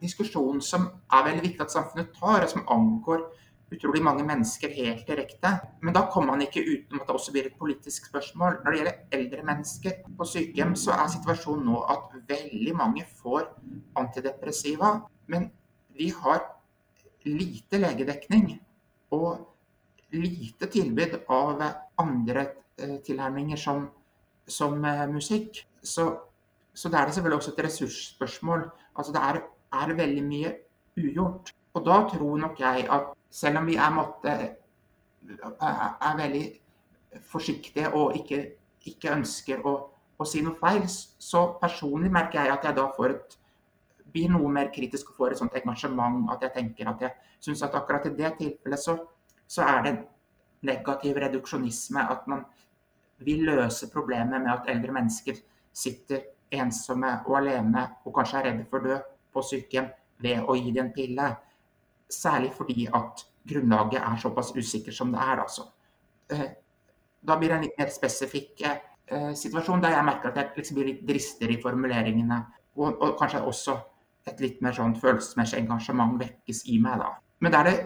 diskusjon 0.01 0.62
som 0.62 0.89
er 1.13 1.27
veldig 1.30 1.43
viktig 1.43 1.62
at 1.62 1.71
samfunnet 1.71 2.12
tar, 2.17 2.43
og 2.43 2.49
som 2.49 2.65
angår 2.67 3.27
utrolig 3.71 4.01
mange 4.03 4.23
mennesker 4.27 4.71
helt 4.75 5.08
direkte. 5.08 5.51
Men 5.82 5.95
da 5.95 6.06
kommer 6.12 6.36
man 6.36 6.45
ikke 6.45 6.63
utenom 6.63 7.01
at 7.01 7.10
det 7.10 7.15
også 7.15 7.34
blir 7.36 7.49
et 7.49 7.58
politisk 7.60 8.08
spørsmål. 8.10 8.62
Når 8.63 8.71
det 8.71 8.80
gjelder 8.80 9.17
eldre 9.19 9.47
mennesker 9.49 9.97
på 10.17 10.27
sykehjem, 10.27 10.75
så 10.75 10.95
er 10.95 11.12
situasjonen 11.15 11.67
nå 11.67 11.82
at 11.91 12.15
veldig 12.30 12.75
mange 12.77 13.03
får 13.21 13.49
antidepressiva. 13.99 14.93
Men 15.27 15.49
vi 15.97 16.10
har 16.21 16.45
lite 17.27 17.82
legedekning. 17.82 18.58
Og 19.12 19.47
lite 20.12 20.67
tilbud 20.71 21.19
av 21.27 21.62
andre 21.99 22.45
eh, 22.80 22.97
tilnærminger 23.03 23.60
som, 23.60 23.88
som 24.47 24.86
eh, 24.86 25.06
musikk. 25.12 25.63
Så, 25.84 26.08
så 26.73 26.89
det 26.89 26.99
er 26.99 27.12
selvfølgelig 27.12 27.41
også 27.41 27.53
et 27.56 27.63
ressursspørsmål. 27.65 28.67
Altså 28.95 29.13
det 29.15 29.23
er, 29.23 29.41
er, 29.82 29.93
veldig 29.93 30.23
mye 30.23 30.53
ugjort. 30.97 31.53
Og 31.73 31.86
da 31.86 32.01
tror 32.10 32.38
nok 32.41 32.60
jeg 32.60 32.88
at 32.89 33.13
selv 33.30 33.62
om 33.62 33.68
vi 33.68 33.76
er, 33.76 33.92
måtte, 33.94 34.36
er, 35.34 36.16
veldig 36.18 36.46
forsiktige 37.28 37.92
og 37.96 38.16
ikke, 38.20 38.44
ikke 38.88 39.13
ønsker 39.16 39.66
å, 39.68 39.76
å, 40.18 40.28
si 40.28 40.42
noe 40.46 40.58
feil, 40.60 40.86
så 40.88 41.44
personlig 41.62 42.12
merker 42.13 42.44
jeg 42.44 42.56
at 42.56 42.70
jeg 42.70 42.78
da 42.78 42.88
får 42.96 43.16
et 43.16 43.38
blir 44.08 44.32
noe 44.32 44.50
mer 44.50 44.70
kritisk 44.74 45.12
og 45.12 45.18
får 45.20 45.34
et 45.34 45.40
sånt 45.42 45.56
engasjement 45.60 46.30
at 46.32 46.46
jeg 46.46 46.54
tenker 46.56 46.88
at 46.90 47.02
jeg 47.04 47.34
syns 47.44 47.62
at 47.68 47.76
akkurat 47.76 48.06
i 48.08 48.13
det 48.16 48.30
tilfellet 48.40 48.80
så 48.82 48.96
så 49.48 49.62
er 49.63 49.84
det 49.84 49.98
negativ 50.62 51.16
reduksjonisme. 51.16 52.00
At 52.12 52.28
man 52.28 52.46
vil 53.18 53.46
løse 53.48 53.90
problemet 53.94 54.42
med 54.42 54.52
at 54.52 54.68
eldre 54.68 54.94
mennesker 54.94 55.40
sitter 55.74 56.22
ensomme 56.52 57.20
og 57.26 57.38
alene 57.40 57.88
og 58.06 58.13
kanskje 58.16 58.40
er 58.40 58.50
redde 58.50 58.68
for 58.70 58.84
å 58.84 58.92
dø 58.92 58.98
på 59.34 59.44
sykehjem 59.44 59.90
ved 60.24 60.44
å 60.44 60.56
gi 60.58 60.72
dem 60.72 60.88
en 60.88 60.94
pille. 60.94 61.28
Særlig 62.10 62.54
fordi 62.56 62.88
at 62.93 63.26
grunnlaget 63.48 64.02
er 64.02 64.22
såpass 64.22 64.54
usikkert 64.56 64.96
som 64.96 65.12
det 65.12 65.20
er. 65.20 65.41
Altså. 65.43 65.67
Eh, 66.32 66.50
da 67.28 67.38
blir 67.38 67.52
det 67.52 67.58
en 67.58 67.65
litt 67.65 67.80
mer 67.80 67.91
spesifikk 67.91 68.63
eh, 68.63 69.34
situasjon 69.36 69.84
der 69.84 69.96
jeg 69.98 70.08
merker 70.08 70.32
at 70.32 70.38
jeg 70.41 70.62
liksom 70.62 70.80
blir 70.80 70.89
litt 70.91 71.06
dristigere 71.08 71.58
i 71.58 71.62
formuleringene. 71.62 72.41
Og, 72.78 73.02
og, 73.02 73.15
kanskje 73.20 73.41
også 73.41 73.78
et 74.28 74.41
litt 74.43 74.62
mer 74.62 74.76
sånn 74.76 74.96
følelsesmessig 75.00 75.62
engasjement 75.63 76.20
vekkes 76.20 76.65
i 76.72 76.80
meg. 76.84 77.00
da. 77.02 77.13
Men 77.39 77.56
der 77.56 77.70
det 77.70 77.78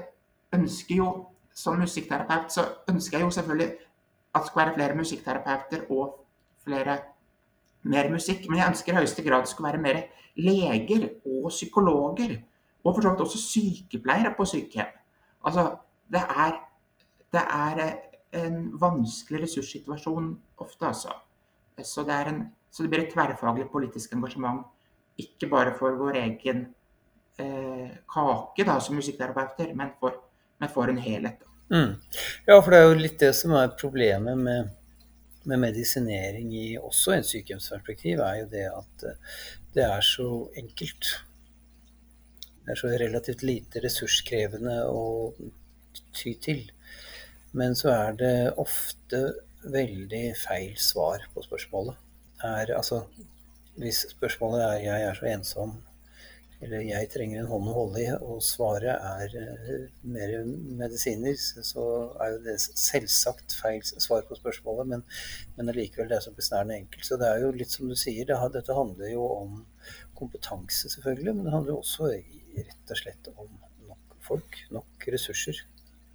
ønsker 0.57 0.95
jo 0.95 1.11
som 1.53 1.79
musikkterapeut 1.79 2.51
så 2.51 2.65
ønsker 2.89 3.17
jeg 3.17 3.25
jo 3.25 3.33
selvfølgelig 3.35 3.71
at 4.31 4.41
det 4.41 4.47
skal 4.47 4.61
være 4.61 4.75
flere 4.75 4.95
musikkterapeuter 4.95 5.85
og 5.91 6.13
flere 6.63 6.97
mer 7.83 8.09
musikk. 8.11 8.47
Men 8.49 8.59
jeg 8.59 8.73
ønsker 8.73 8.93
i 8.93 9.01
høyeste 9.01 9.25
grad 9.25 9.45
det 9.45 9.51
skal 9.51 9.67
være 9.69 9.81
mer 9.83 10.01
leger 10.35 11.09
og 11.25 11.49
psykologer. 11.49 12.37
Og 12.83 12.95
for 12.95 13.01
så 13.01 13.13
vidt 13.13 13.21
også 13.25 13.41
sykepleiere 13.41 14.33
på 14.37 14.45
sykehjem. 14.45 14.93
Altså, 15.45 15.67
det 16.11 16.21
er, 16.21 16.57
det 17.33 17.41
er 17.41 17.81
en 18.33 18.81
vanskelig 18.81 19.43
ressurssituasjon 19.43 20.31
ofte, 20.57 20.87
altså. 20.87 21.13
Så 21.83 22.03
det, 22.03 22.17
en, 22.27 22.43
så 22.71 22.83
det 22.83 22.91
blir 22.91 23.05
et 23.05 23.13
tverrfaglig 23.13 23.69
politisk 23.71 24.13
engasjement. 24.13 24.65
Ikke 25.17 25.49
bare 25.49 25.73
for 25.77 25.95
vår 25.97 26.19
egen 26.21 26.65
eh, 27.39 27.89
kake 28.13 28.65
da, 28.67 28.77
som 28.79 28.95
musikkterapeuter, 28.95 29.73
men 29.75 29.95
men 30.61 30.69
for, 30.69 30.87
en 30.89 30.97
helhet. 30.97 31.41
Mm. 31.71 31.95
Ja, 32.45 32.59
for 32.59 32.71
det 32.71 32.79
er 32.79 32.89
jo 32.89 32.99
litt 32.99 33.19
det 33.19 33.31
som 33.35 33.55
er 33.57 33.71
problemet 33.79 34.37
med, 34.37 34.69
med 35.49 35.59
medisinering 35.63 36.51
i 36.53 36.77
også 36.77 37.15
en 37.15 37.25
sykehjemsperspektiv, 37.25 38.19
er 38.21 38.43
jo 38.43 38.49
det 38.51 38.67
at 38.69 39.05
eh, 39.09 39.39
det 39.73 39.87
er 39.87 40.05
så 40.05 40.27
enkelt. 40.57 41.15
Er 42.69 42.77
så 42.77 42.91
relativt 42.93 43.41
lite 43.43 43.81
ressurskrevende 43.83 44.83
å 44.85 45.33
ty 46.15 46.35
til. 46.43 46.67
Men 47.57 47.75
så 47.75 47.91
er 47.93 48.17
det 48.19 48.35
ofte 48.61 49.21
veldig 49.63 50.25
feil 50.39 50.75
svar 50.79 51.25
på 51.33 51.43
spørsmålet. 51.45 51.97
Er, 52.43 52.73
altså, 52.77 53.03
hvis 53.81 54.05
spørsmålet 54.15 54.63
er 54.65 54.77
'jeg 54.83 55.07
er 55.07 55.13
så 55.13 55.25
ensom', 55.25 55.79
eller 56.61 56.83
jeg 56.85 57.09
trenger 57.09 57.39
en 57.41 57.47
hånd 57.49 57.69
å 57.69 57.73
holde 57.73 58.01
i, 58.03 58.09
og 58.21 58.41
svaret 58.45 58.93
er 58.93 59.31
uh, 59.33 59.87
mer 60.03 60.33
medisiner, 60.81 61.33
så, 61.37 61.85
er 62.21 62.35
jo 62.35 62.43
det 62.45 62.57
selvsagt 62.61 63.55
feil 63.57 63.81
svar 63.83 64.21
på 64.27 64.37
spørsmålet, 64.37 64.87
men, 64.87 65.03
men 65.57 65.69
allikevel 65.73 66.11
det 66.11 66.19
er 66.19 66.27
så 66.27 66.35
besnærende 66.37 66.77
enkelt. 66.83 67.05
Så 67.07 67.17
det 67.17 67.27
er 67.27 67.41
jo 67.41 67.51
litt 67.57 67.73
som 67.73 67.89
du 67.89 67.95
sier, 67.97 68.29
det, 68.29 68.37
dette 68.53 68.77
handler 68.77 69.09
jo 69.09 69.25
om 69.25 69.65
kompetanse, 70.13 70.89
selvfølgelig, 70.93 71.35
men 71.35 71.49
det 71.49 71.55
handler 71.55 71.79
også 71.79 72.11
rett 72.57 72.93
og 72.93 72.99
slett 72.99 73.29
om 73.35 73.51
nok 73.87 74.17
folk, 74.23 74.57
nok 74.73 75.07
ressurser, 75.13 75.63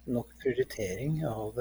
nok 0.07 0.35
prioritering 0.41 1.21
av 1.27 1.59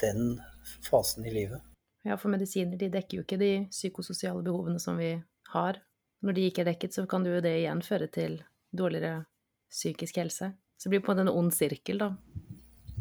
den 0.00 0.36
fasen 0.84 1.26
i 1.26 1.32
livet. 1.34 1.62
Ja, 2.04 2.18
for 2.20 2.32
medisiner 2.32 2.76
de 2.78 2.90
dekker 2.92 3.18
jo 3.18 3.24
ikke 3.24 3.40
de 3.40 3.52
psykososiale 3.72 4.44
behovene 4.44 4.80
som 4.82 4.98
vi 5.00 5.14
har 5.54 5.80
når 6.24 6.36
de 6.36 6.46
ikke 6.48 6.62
er 6.62 6.70
dekket, 6.70 6.94
så 6.96 7.04
kan 7.08 7.24
jo 7.28 7.40
det 7.44 7.52
igjen 7.60 7.82
føre 7.84 8.08
til 8.12 8.38
dårligere 8.72 9.26
psykisk 9.72 10.22
helse. 10.22 10.54
Så 10.78 10.88
det 10.88 10.94
blir 10.94 11.04
på 11.04 11.12
en 11.12 11.18
måte 11.18 11.26
en 11.26 11.36
ond 11.42 11.52
sirkel, 11.54 12.00
da. 12.00 12.08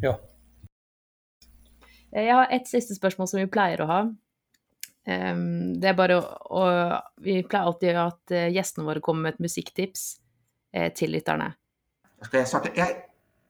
Ja. 0.03 0.17
Eh, 2.11 2.25
jeg 2.27 2.35
har 2.35 2.51
et 2.51 2.67
siste 2.67 2.97
spørsmål 2.97 3.29
som 3.31 3.39
vi 3.39 3.51
pleier 3.51 3.83
å 3.83 3.89
ha. 3.89 4.01
Det 5.03 5.87
er 5.89 5.95
bare 5.99 6.15
å, 6.15 6.61
Vi 7.19 7.41
pleier 7.43 7.65
alltid 7.67 7.97
at 7.99 8.31
eh, 8.31 8.51
gjestene 8.55 8.85
våre 8.87 9.01
kommer 9.03 9.25
med 9.25 9.33
et 9.33 9.41
musikktips 9.43 10.05
til 10.97 11.11
lytterne. 11.13 11.51
Skal 12.23 12.39
jeg 12.39 12.47
starte? 12.47 12.71
Jeg, 12.75 12.95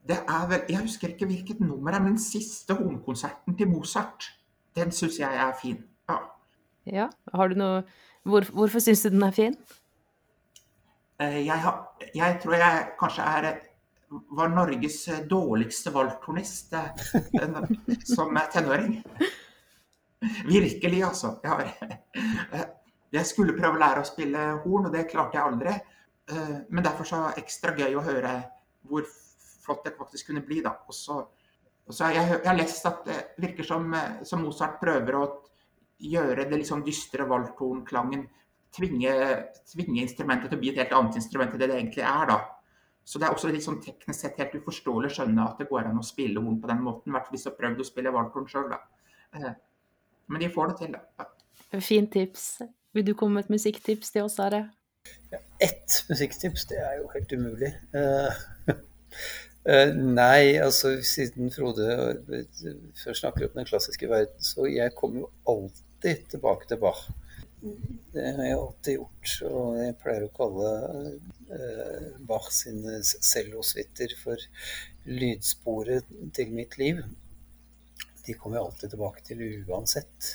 det 0.08 0.18
vel, 0.50 0.64
jeg 0.68 0.82
husker 0.84 1.08
ikke 1.08 1.26
hvilket 1.26 1.60
nummer 1.60 1.90
det 1.94 2.00
er, 2.00 2.04
men 2.04 2.18
siste 2.20 2.74
hornkonserten 2.76 3.56
til 3.56 3.70
Mozart, 3.70 4.26
den 4.76 4.92
syns 4.92 5.18
jeg 5.18 5.36
er 5.46 5.52
fin. 5.62 5.78
Ja. 6.10 6.18
ja. 6.86 7.06
Har 7.32 7.48
du 7.48 7.56
noe 7.56 7.84
hvor, 8.24 8.44
hvorfor 8.52 8.80
syns 8.84 9.02
du 9.04 9.08
den 9.14 9.22
er 9.22 9.30
fin? 9.36 9.56
Eh, 11.20 11.46
jeg, 11.46 11.60
har, 11.60 11.80
jeg, 12.14 12.40
tror 12.42 12.54
jeg 12.58 12.84
kanskje 13.00 13.22
er 13.38 13.48
var 14.30 14.48
Norges 14.48 15.08
dårligste 15.30 15.92
valgtornist 15.94 16.72
eh, 16.72 17.64
som 18.14 18.38
tenåring. 18.52 19.02
Virkelig, 20.46 21.02
altså. 21.04 21.38
Jeg, 21.42 21.50
har, 21.50 22.68
jeg, 23.12 23.26
skulle 23.26 23.56
prøve 23.58 23.76
å 23.76 23.82
lære 23.82 24.04
å 24.04 24.08
spille 24.08 24.46
horn, 24.64 24.88
og 24.88 24.94
det 24.94 25.08
klarte 25.10 25.38
jeg 25.38 25.48
aldri. 25.48 25.74
Eh, 26.30 26.58
men 26.68 26.84
derfor 26.84 27.08
så 27.08 27.20
er 27.20 27.34
det 27.34 27.44
ekstra 27.44 27.74
gøy 27.76 27.96
å 27.98 28.04
høre 28.04 28.36
hvor 28.88 29.08
flott 29.64 29.84
det 29.86 29.96
faktisk 29.98 30.30
kunne 30.30 30.44
bli. 30.44 30.60
da. 30.64 30.76
Og 30.88 30.94
så, 30.94 31.20
jeg, 31.90 32.16
jeg, 32.16 32.44
har 32.46 32.58
lest 32.58 32.86
at 32.88 33.04
det 33.08 33.18
virker 33.42 33.66
som, 33.66 33.92
som 34.24 34.44
Mozart 34.44 34.80
prøver 34.80 35.18
å 35.18 35.26
gjøre 36.04 36.48
det 36.50 36.58
liksom 36.60 36.82
dystre 36.84 37.26
valgtonklangen 37.28 38.26
tvinge, 38.74 39.12
tvinge, 39.70 40.02
instrumentet 40.02 40.50
til 40.50 40.58
å 40.58 40.62
bli 40.62 40.72
et 40.72 40.80
helt 40.82 40.94
annet 40.98 41.18
instrument 41.20 41.54
enn 41.54 41.62
det 41.62 41.70
det 41.70 41.78
egentlig 41.78 42.04
er. 42.04 42.26
da. 42.30 42.38
Så 43.04 43.20
det 43.20 43.28
er 43.28 43.36
også 43.36 43.50
litt 43.52 43.64
sånn 43.66 43.82
teknisk 43.84 44.24
sett 44.24 44.38
helt 44.40 44.54
uforståelig 44.56 45.10
å 45.10 45.16
skjønne 45.18 45.44
at 45.44 45.60
det 45.60 45.68
går 45.68 45.90
an 45.90 46.00
å 46.00 46.06
spille 46.06 46.40
horn 46.40 46.60
på 46.60 46.70
den 46.70 46.80
måten. 46.84 47.10
I 47.10 47.16
hvert 47.16 47.28
fall 47.28 47.36
hvis 47.36 47.44
du 47.44 47.50
har 47.50 47.58
prøvd 47.58 47.82
å 47.84 47.88
spille 47.88 48.14
valgtorn 48.14 48.48
sjøl, 48.50 48.70
da. 48.72 48.80
Eh, 49.36 49.50
men 50.32 50.40
de 50.40 50.48
får 50.54 50.72
det 50.72 50.78
til, 50.80 50.96
da. 50.96 51.28
Fint 51.84 52.12
tips. 52.14 52.46
Vil 52.96 53.04
du 53.04 53.12
komme 53.18 53.38
med 53.38 53.46
et 53.46 53.52
musikktips 53.52 54.14
til 54.14 54.24
oss, 54.24 54.38
Are? 54.40 54.68
Ja, 55.30 55.38
ett 55.58 56.04
musikktips, 56.08 56.66
det 56.70 56.78
er 56.78 56.98
jo 57.00 57.08
helt 57.14 57.32
umulig. 57.32 57.72
Uh, 57.94 58.30
uh, 59.66 59.90
nei, 60.20 60.54
altså 60.62 60.96
siden 61.06 61.50
Frode 61.54 61.88
først 63.00 63.22
snakker 63.22 63.48
om 63.48 63.58
den 63.58 63.68
klassiske 63.68 64.08
verden, 64.10 64.40
så 64.44 64.68
jeg 64.70 64.94
kommer 64.98 65.24
jo 65.24 65.30
alltid 65.50 66.26
tilbake 66.30 66.68
til 66.70 66.80
Bach. 66.82 67.06
Det 68.12 68.24
har 68.36 68.44
jeg 68.44 68.58
alltid 68.58 68.98
gjort. 68.98 69.34
Og 69.48 69.78
jeg 69.80 69.96
pleier 70.02 70.26
å 70.26 70.32
kalle 70.36 70.72
uh, 71.48 72.08
Bach 72.28 72.50
sine 72.52 73.00
cellosuiter 73.04 74.12
for 74.20 74.48
lydsporet 75.08 76.12
til 76.36 76.52
mitt 76.52 76.76
liv. 76.80 77.00
De 78.24 78.36
kommer 78.36 78.60
jeg 78.60 78.68
alltid 78.68 78.94
tilbake 78.94 79.24
til 79.26 79.42
uansett. 79.64 80.30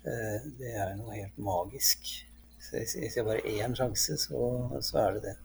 Uh, 0.00 0.40
det 0.58 0.72
er 0.72 0.96
noe 0.96 1.14
helt 1.18 1.38
magisk. 1.44 2.10
Hvis 2.72 3.16
jeg 3.16 3.26
bare 3.26 3.44
én 3.44 3.76
sjanse, 3.76 4.16
så, 4.20 4.40
så 4.84 5.02
er 5.02 5.18
det 5.18 5.22
det. 5.28 5.36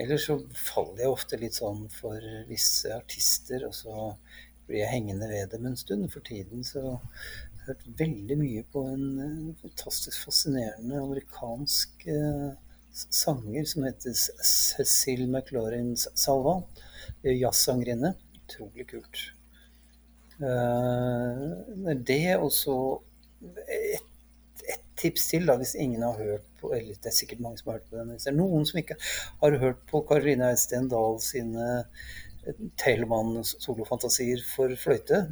Ellers 0.00 0.24
så 0.28 0.38
faller 0.56 1.04
jeg 1.04 1.12
ofte 1.12 1.38
litt 1.40 1.56
sånn 1.58 1.84
for 1.92 2.24
visse 2.48 2.92
artister, 2.94 3.66
og 3.66 3.74
så 3.76 4.12
blir 4.68 4.84
jeg 4.84 4.92
hengende 4.94 5.28
ved 5.30 5.50
dem 5.54 5.66
en 5.68 5.78
stund. 5.78 6.06
For 6.12 6.24
tiden 6.26 6.64
så 6.66 6.84
har 6.84 7.00
jeg 7.00 7.66
hørt 7.66 7.86
veldig 8.00 8.38
mye 8.40 8.64
på 8.72 8.84
en 8.92 9.54
fantastisk 9.60 10.24
fascinerende 10.28 11.02
amerikansk 11.02 12.06
eh, 12.10 12.50
sanger 12.92 13.66
som 13.68 13.84
heter 13.86 14.14
Cecil 14.14 15.26
McLaurin 15.28 15.92
Salvan. 15.98 16.64
Jazzsangerinne. 17.24 18.14
Utrolig 18.44 18.88
kult. 18.90 19.20
Uh, 20.40 21.92
det 22.00 22.38
og 22.38 22.48
så 22.54 22.76
et, 23.44 23.98
et, 23.98 24.09
tips 25.00 25.28
til, 25.32 25.46
da, 25.48 25.56
hvis 25.60 25.76
ingen 25.80 26.04
har 26.04 26.18
hørt 26.18 26.46
på 26.60 26.72
eller 26.76 26.96
Det 27.00 27.08
er 27.08 27.16
sikkert 27.16 27.40
mange 27.40 27.60
som 27.60 27.70
har 27.70 27.78
hørt 27.80 27.90
på 27.90 27.98
den. 27.98 28.12
Hvis 28.14 28.26
det 28.28 28.32
er 28.32 28.38
noen 28.38 28.66
som 28.68 28.80
ikke 28.82 28.98
har 29.42 29.60
hørt 29.62 29.84
på 29.90 30.02
Karoline 30.08 30.50
Eidsten 30.50 30.90
Dahl 30.92 31.16
sine 31.24 31.68
Telemann-solofantasier 32.80 34.44
for 34.44 34.74
fløyte, 34.80 35.24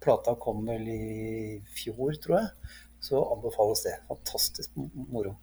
Plata 0.00 0.34
kom 0.40 0.62
vel 0.68 0.86
i 0.88 1.58
fjor, 1.74 2.14
tror 2.22 2.36
jeg. 2.38 2.76
Så 3.02 3.20
anbefales 3.32 3.82
det. 3.86 3.96
Fantastisk 4.08 4.76
moro. 4.76 5.34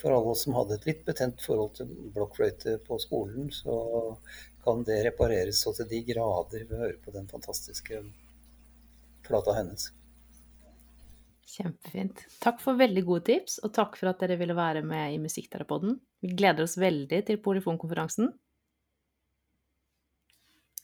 For 0.00 0.14
alle 0.14 0.32
oss 0.32 0.46
som 0.46 0.56
hadde 0.56 0.78
et 0.78 0.86
litt 0.88 1.04
betent 1.04 1.42
forhold 1.44 1.74
til 1.76 1.90
blokkfløyte 2.14 2.78
på 2.86 2.96
skolen, 3.02 3.50
så 3.52 3.76
kan 4.64 4.84
det 4.88 5.02
repareres 5.04 5.60
så 5.60 5.74
til 5.76 5.88
de 5.90 6.00
grader 6.08 6.64
ved 6.64 6.76
å 6.76 6.82
høre 6.86 7.00
på 7.04 7.12
den 7.14 7.28
fantastiske 7.28 8.02
plata 9.26 9.56
hennes. 9.58 9.90
Kjempefint. 11.50 12.22
Takk 12.42 12.60
for 12.62 12.78
veldig 12.78 13.02
gode 13.06 13.24
tips, 13.26 13.58
og 13.66 13.72
takk 13.74 13.96
for 13.98 14.12
at 14.12 14.20
dere 14.22 14.38
ville 14.38 14.54
være 14.54 14.84
med 14.86 15.16
i 15.16 15.18
Musikkterapoden. 15.22 15.96
Vi 16.22 16.34
gleder 16.38 16.66
oss 16.66 16.76
veldig 16.78 17.24
til 17.26 17.40
Polifonkonferansen. 17.42 18.30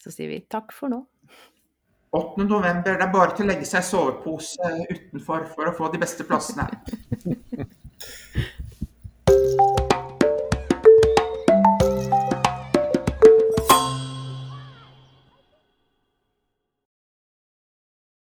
Så 0.02 0.14
sier 0.14 0.30
vi 0.30 0.40
takk 0.50 0.74
for 0.74 0.90
nå. 0.90 1.04
8. 2.16 2.44
november. 2.44 2.96
Det 2.96 3.04
er 3.04 3.12
bare 3.12 3.34
til 3.36 3.46
å 3.46 3.50
legge 3.50 3.66
seg 3.68 3.82
i 3.82 3.88
sovepose 3.90 4.70
utenfor 4.90 5.46
for 5.52 5.70
å 5.70 5.74
få 5.76 5.90
de 5.92 6.00
beste 6.02 6.26
plassene. 6.26 6.68